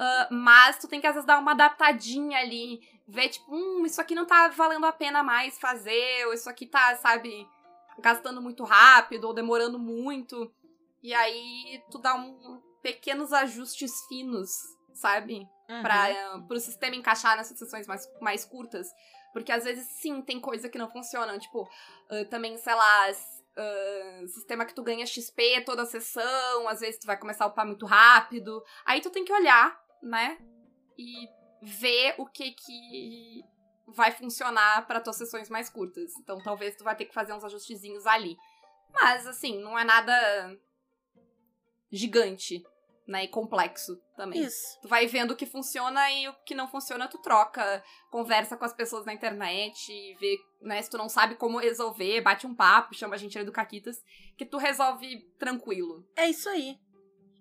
Uh, 0.00 0.34
mas 0.34 0.78
tu 0.78 0.88
tem 0.88 0.98
que 0.98 1.06
às 1.06 1.12
vezes 1.12 1.26
dar 1.26 1.38
uma 1.38 1.50
adaptadinha 1.50 2.38
ali, 2.38 2.80
ver 3.06 3.28
tipo, 3.28 3.54
hum, 3.54 3.84
isso 3.84 4.00
aqui 4.00 4.14
não 4.14 4.24
tá 4.24 4.48
valendo 4.48 4.86
a 4.86 4.92
pena 4.92 5.22
mais 5.22 5.58
fazer, 5.58 6.26
ou 6.26 6.32
isso 6.32 6.48
aqui 6.48 6.64
tá, 6.64 6.96
sabe, 6.96 7.46
gastando 7.98 8.40
muito 8.40 8.64
rápido, 8.64 9.24
ou 9.26 9.34
demorando 9.34 9.78
muito. 9.78 10.50
E 11.02 11.12
aí 11.12 11.82
tu 11.90 11.98
dá 11.98 12.14
um 12.14 12.62
pequenos 12.82 13.30
ajustes 13.30 13.92
finos, 14.08 14.50
sabe? 14.94 15.46
Uhum. 15.68 15.82
Pra, 15.82 16.08
uh, 16.34 16.48
pro 16.48 16.58
sistema 16.58 16.96
encaixar 16.96 17.36
nessas 17.36 17.58
sessões 17.58 17.86
mais, 17.86 18.10
mais 18.22 18.42
curtas. 18.42 18.88
Porque 19.34 19.52
às 19.52 19.64
vezes 19.64 19.86
sim, 20.00 20.22
tem 20.22 20.40
coisa 20.40 20.68
que 20.68 20.78
não 20.78 20.90
funciona. 20.90 21.38
Tipo, 21.38 21.62
uh, 21.62 22.24
também, 22.30 22.56
sei 22.56 22.74
lá, 22.74 23.10
uh, 23.10 24.28
sistema 24.28 24.64
que 24.64 24.74
tu 24.74 24.82
ganha 24.82 25.06
XP 25.06 25.62
toda 25.64 25.82
a 25.82 25.86
sessão, 25.86 26.68
às 26.68 26.80
vezes 26.80 26.98
tu 26.98 27.06
vai 27.06 27.18
começar 27.18 27.44
a 27.44 27.48
upar 27.48 27.66
muito 27.66 27.84
rápido. 27.86 28.62
Aí 28.84 29.00
tu 29.00 29.10
tem 29.10 29.24
que 29.24 29.32
olhar, 29.32 29.78
né? 30.02 30.38
E 30.98 31.28
ver 31.62 32.14
o 32.18 32.26
que 32.26 32.52
que 32.52 33.42
vai 33.86 34.12
funcionar 34.12 34.86
para 34.86 35.00
tuas 35.00 35.16
sessões 35.16 35.48
mais 35.48 35.68
curtas. 35.68 36.12
Então 36.20 36.38
talvez 36.42 36.76
tu 36.76 36.84
vai 36.84 36.96
ter 36.96 37.04
que 37.04 37.14
fazer 37.14 37.32
uns 37.32 37.44
ajustezinhos 37.44 38.06
ali. 38.06 38.36
Mas 38.92 39.26
assim, 39.26 39.58
não 39.62 39.78
é 39.78 39.84
nada 39.84 40.58
gigante, 41.90 42.62
né, 43.06 43.24
e 43.24 43.28
complexo 43.28 44.00
também. 44.16 44.40
Isso. 44.40 44.80
Tu 44.80 44.88
vai 44.88 45.06
vendo 45.06 45.32
o 45.32 45.36
que 45.36 45.44
funciona 45.44 46.10
e 46.12 46.28
o 46.28 46.34
que 46.44 46.54
não 46.54 46.68
funciona 46.68 47.08
tu 47.08 47.18
troca, 47.18 47.82
conversa 48.08 48.56
com 48.56 48.64
as 48.64 48.72
pessoas 48.72 49.04
na 49.04 49.12
internet, 49.12 50.16
vê, 50.20 50.38
né, 50.62 50.80
se 50.80 50.88
tu 50.88 50.96
não 50.96 51.08
sabe 51.08 51.34
como 51.34 51.58
resolver, 51.58 52.20
bate 52.20 52.46
um 52.46 52.54
papo, 52.54 52.94
chama 52.94 53.16
a 53.16 53.18
gente 53.18 53.36
ali 53.36 53.44
do 53.44 53.52
Caquitas, 53.52 53.96
que 54.38 54.46
tu 54.46 54.56
resolve 54.58 55.22
tranquilo. 55.38 56.06
É 56.16 56.30
isso 56.30 56.48
aí. 56.48 56.78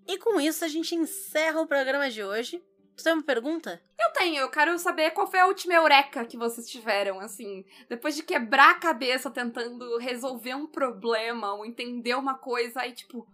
E 0.10 0.18
com 0.18 0.42
isso 0.42 0.66
a 0.66 0.68
gente 0.68 0.96
encerra 0.96 1.62
o 1.62 1.68
programa 1.68 2.10
de 2.10 2.24
hoje. 2.24 2.60
Tu 2.98 3.04
tem 3.04 3.14
uma 3.14 3.22
pergunta? 3.22 3.80
Eu 4.00 4.12
tenho, 4.12 4.38
eu 4.42 4.50
quero 4.50 4.78
saber 4.80 5.12
qual 5.12 5.28
foi 5.28 5.40
a 5.40 5.46
última 5.46 5.76
eureka 5.76 6.26
que 6.26 6.36
vocês 6.36 6.68
tiveram, 6.68 7.20
assim, 7.20 7.64
depois 7.88 8.16
de 8.16 8.24
quebrar 8.24 8.72
a 8.72 8.80
cabeça 8.80 9.30
tentando 9.30 10.00
resolver 10.00 10.56
um 10.56 10.66
problema 10.66 11.54
ou 11.54 11.64
entender 11.64 12.16
uma 12.16 12.40
coisa, 12.40 12.82
aí 12.82 12.92
tipo, 12.92 13.28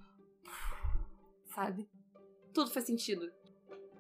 sabe? 1.56 1.88
Tudo 2.54 2.70
faz 2.70 2.86
sentido. 2.86 3.32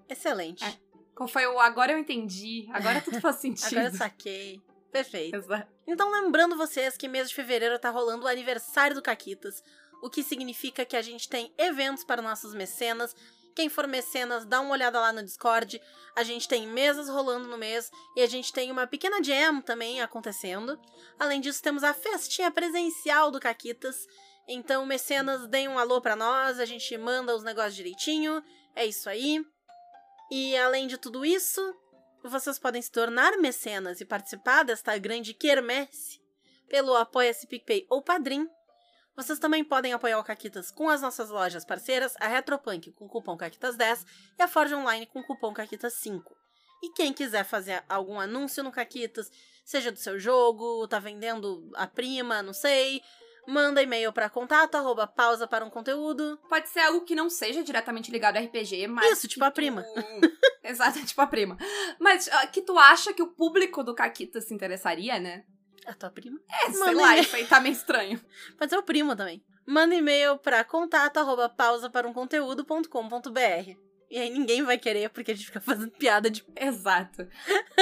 Excelente. 0.09 0.61
É. 0.65 0.77
Qual 1.15 1.29
foi 1.29 1.47
o 1.47 1.57
agora 1.57 1.93
eu 1.93 1.97
entendi, 1.97 2.67
agora 2.73 2.99
tudo 2.99 3.21
faz 3.21 3.37
sentido. 3.39 3.77
Agora 3.77 3.87
eu 3.87 3.97
saquei. 3.97 4.61
Perfeito. 4.91 5.35
Exato. 5.35 5.71
Então, 5.87 6.11
lembrando 6.11 6.57
vocês 6.57 6.95
que 6.97 7.07
mês 7.07 7.29
de 7.29 7.35
fevereiro 7.35 7.77
tá 7.79 7.89
rolando 7.89 8.25
o 8.25 8.27
aniversário 8.27 8.95
do 8.95 9.01
Caquitas, 9.01 9.63
o 10.05 10.09
que 10.09 10.21
significa 10.21 10.85
que 10.85 10.95
a 10.95 11.01
gente 11.01 11.27
tem 11.27 11.51
eventos 11.57 12.03
para 12.03 12.21
nossos 12.21 12.53
mecenas. 12.53 13.15
Quem 13.55 13.69
for 13.69 13.87
mecenas, 13.87 14.45
dá 14.45 14.61
uma 14.61 14.73
olhada 14.73 14.99
lá 14.99 15.11
no 15.11 15.23
Discord. 15.23 15.81
A 16.15 16.21
gente 16.21 16.47
tem 16.47 16.67
mesas 16.67 17.09
rolando 17.09 17.47
no 17.47 17.57
mês 17.57 17.89
e 18.15 18.21
a 18.21 18.27
gente 18.27 18.53
tem 18.53 18.71
uma 18.71 18.85
pequena 18.85 19.23
jam 19.23 19.63
também 19.63 20.03
acontecendo. 20.03 20.79
Além 21.17 21.41
disso, 21.41 21.63
temos 21.63 21.83
a 21.83 21.91
festinha 21.91 22.51
presencial 22.51 23.31
do 23.31 23.39
Caquitas. 23.39 24.05
Então, 24.47 24.85
mecenas, 24.85 25.47
deem 25.47 25.67
um 25.67 25.79
alô 25.79 25.99
pra 25.99 26.15
nós, 26.15 26.59
a 26.59 26.65
gente 26.65 26.95
manda 26.99 27.35
os 27.35 27.43
negócios 27.43 27.73
direitinho. 27.73 28.43
É 28.75 28.85
isso 28.85 29.09
aí. 29.09 29.43
E 30.29 30.55
além 30.55 30.85
de 30.85 30.99
tudo 30.99 31.25
isso, 31.25 31.59
vocês 32.23 32.59
podem 32.59 32.79
se 32.79 32.91
tornar 32.91 33.35
mecenas 33.39 33.99
e 34.01 34.05
participar 34.05 34.61
desta 34.61 34.95
grande 34.99 35.33
quermesse 35.33 36.21
pelo 36.69 36.95
Apoia-se 36.95 37.47
PicPay 37.47 37.87
ou 37.89 38.03
Padrim. 38.03 38.47
Vocês 39.15 39.39
também 39.39 39.63
podem 39.63 39.93
apoiar 39.93 40.19
o 40.19 40.23
Caquitas 40.23 40.71
com 40.71 40.89
as 40.89 41.01
nossas 41.01 41.29
lojas 41.29 41.63
parceiras, 41.63 42.15
a 42.19 42.27
Retropunk 42.27 42.91
com 42.91 43.05
o 43.05 43.09
cupom 43.09 43.37
Caquitas10 43.37 44.05
e 44.37 44.43
a 44.43 44.47
Forge 44.47 44.75
Online 44.75 45.05
com 45.05 45.19
o 45.19 45.23
cupom 45.23 45.53
Caquitas5. 45.53 46.21
E 46.83 46.89
quem 46.89 47.13
quiser 47.13 47.45
fazer 47.45 47.83
algum 47.87 48.19
anúncio 48.19 48.61
no 48.63 48.71
Caquitas, 48.71 49.31
seja 49.63 49.91
do 49.91 49.97
seu 49.97 50.19
jogo, 50.19 50.85
tá 50.87 50.99
vendendo 50.99 51.71
a 51.75 51.87
prima, 51.87 52.43
não 52.43 52.53
sei, 52.53 53.01
manda 53.47 53.81
e-mail 53.81 54.11
para 54.11 54.29
contato 54.29 54.75
arroba 54.75 55.07
pausa 55.07 55.47
para 55.47 55.63
um 55.63 55.69
conteúdo. 55.69 56.37
Pode 56.49 56.69
ser 56.69 56.81
algo 56.81 57.01
que 57.01 57.15
não 57.15 57.29
seja 57.29 57.63
diretamente 57.63 58.11
ligado 58.11 58.37
a 58.37 58.41
RPG, 58.41 58.87
mas. 58.87 59.13
Isso, 59.13 59.27
tipo 59.27 59.45
a 59.45 59.51
prima. 59.51 59.85
Exato, 60.63 61.03
tipo 61.05 61.21
a 61.21 61.27
prima. 61.27 61.57
Mas 61.99 62.27
uh, 62.27 62.51
que 62.51 62.61
tu 62.61 62.77
acha 62.77 63.13
que 63.13 63.21
o 63.21 63.27
público 63.27 63.83
do 63.83 63.95
Caquita 63.95 64.41
se 64.41 64.53
interessaria, 64.53 65.19
né? 65.19 65.45
A 65.85 65.93
tua 65.93 66.09
prima? 66.09 66.39
É, 66.49 66.71
sei 66.71 66.79
Manda 66.79 67.01
lá, 67.01 67.07
e-mail. 67.11 67.21
isso 67.23 67.35
aí 67.35 67.45
tá 67.47 67.59
meio 67.59 67.73
estranho. 67.73 68.19
Pode 68.57 68.69
ser 68.71 68.77
o 68.77 68.83
primo 68.83 69.15
também. 69.15 69.43
Manda 69.67 69.95
e-mail 69.95 70.37
para 70.37 70.63
contato 70.63 71.17
arroba 71.17 71.47
pausa 71.49 71.89
para 71.89 72.07
um 72.07 72.13
conteúdo.com.br. 72.13 73.77
E 74.09 74.19
aí 74.19 74.29
ninguém 74.29 74.61
vai 74.63 74.77
querer 74.77 75.09
porque 75.09 75.31
a 75.31 75.33
gente 75.35 75.47
fica 75.47 75.59
fazendo 75.59 75.91
piada 75.91 76.29
de. 76.29 76.45
Exato. 76.55 77.27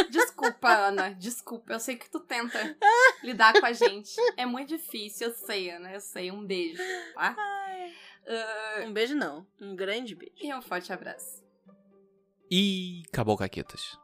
Desculpa, 0.09 0.69
Ana. 0.87 1.13
Desculpa. 1.13 1.73
Eu 1.73 1.79
sei 1.79 1.95
que 1.97 2.09
tu 2.09 2.19
tenta 2.21 2.77
lidar 3.23 3.53
com 3.59 3.65
a 3.65 3.73
gente. 3.73 4.15
É 4.37 4.45
muito 4.45 4.69
difícil, 4.69 5.27
eu 5.27 5.33
sei, 5.35 5.69
Ana. 5.69 5.91
Eu 5.91 5.99
sei. 5.99 6.31
Um 6.31 6.45
beijo, 6.45 6.81
tá? 7.13 7.35
Uh, 8.25 8.87
Um 8.87 8.93
beijo 8.93 9.15
não. 9.15 9.45
Um 9.59 9.75
grande 9.75 10.15
beijo. 10.15 10.33
e 10.41 10.53
um 10.53 10.61
forte 10.61 10.93
abraço. 10.93 11.43
E 12.49 13.03
acabou, 13.09 13.37
Caquetas. 13.37 13.97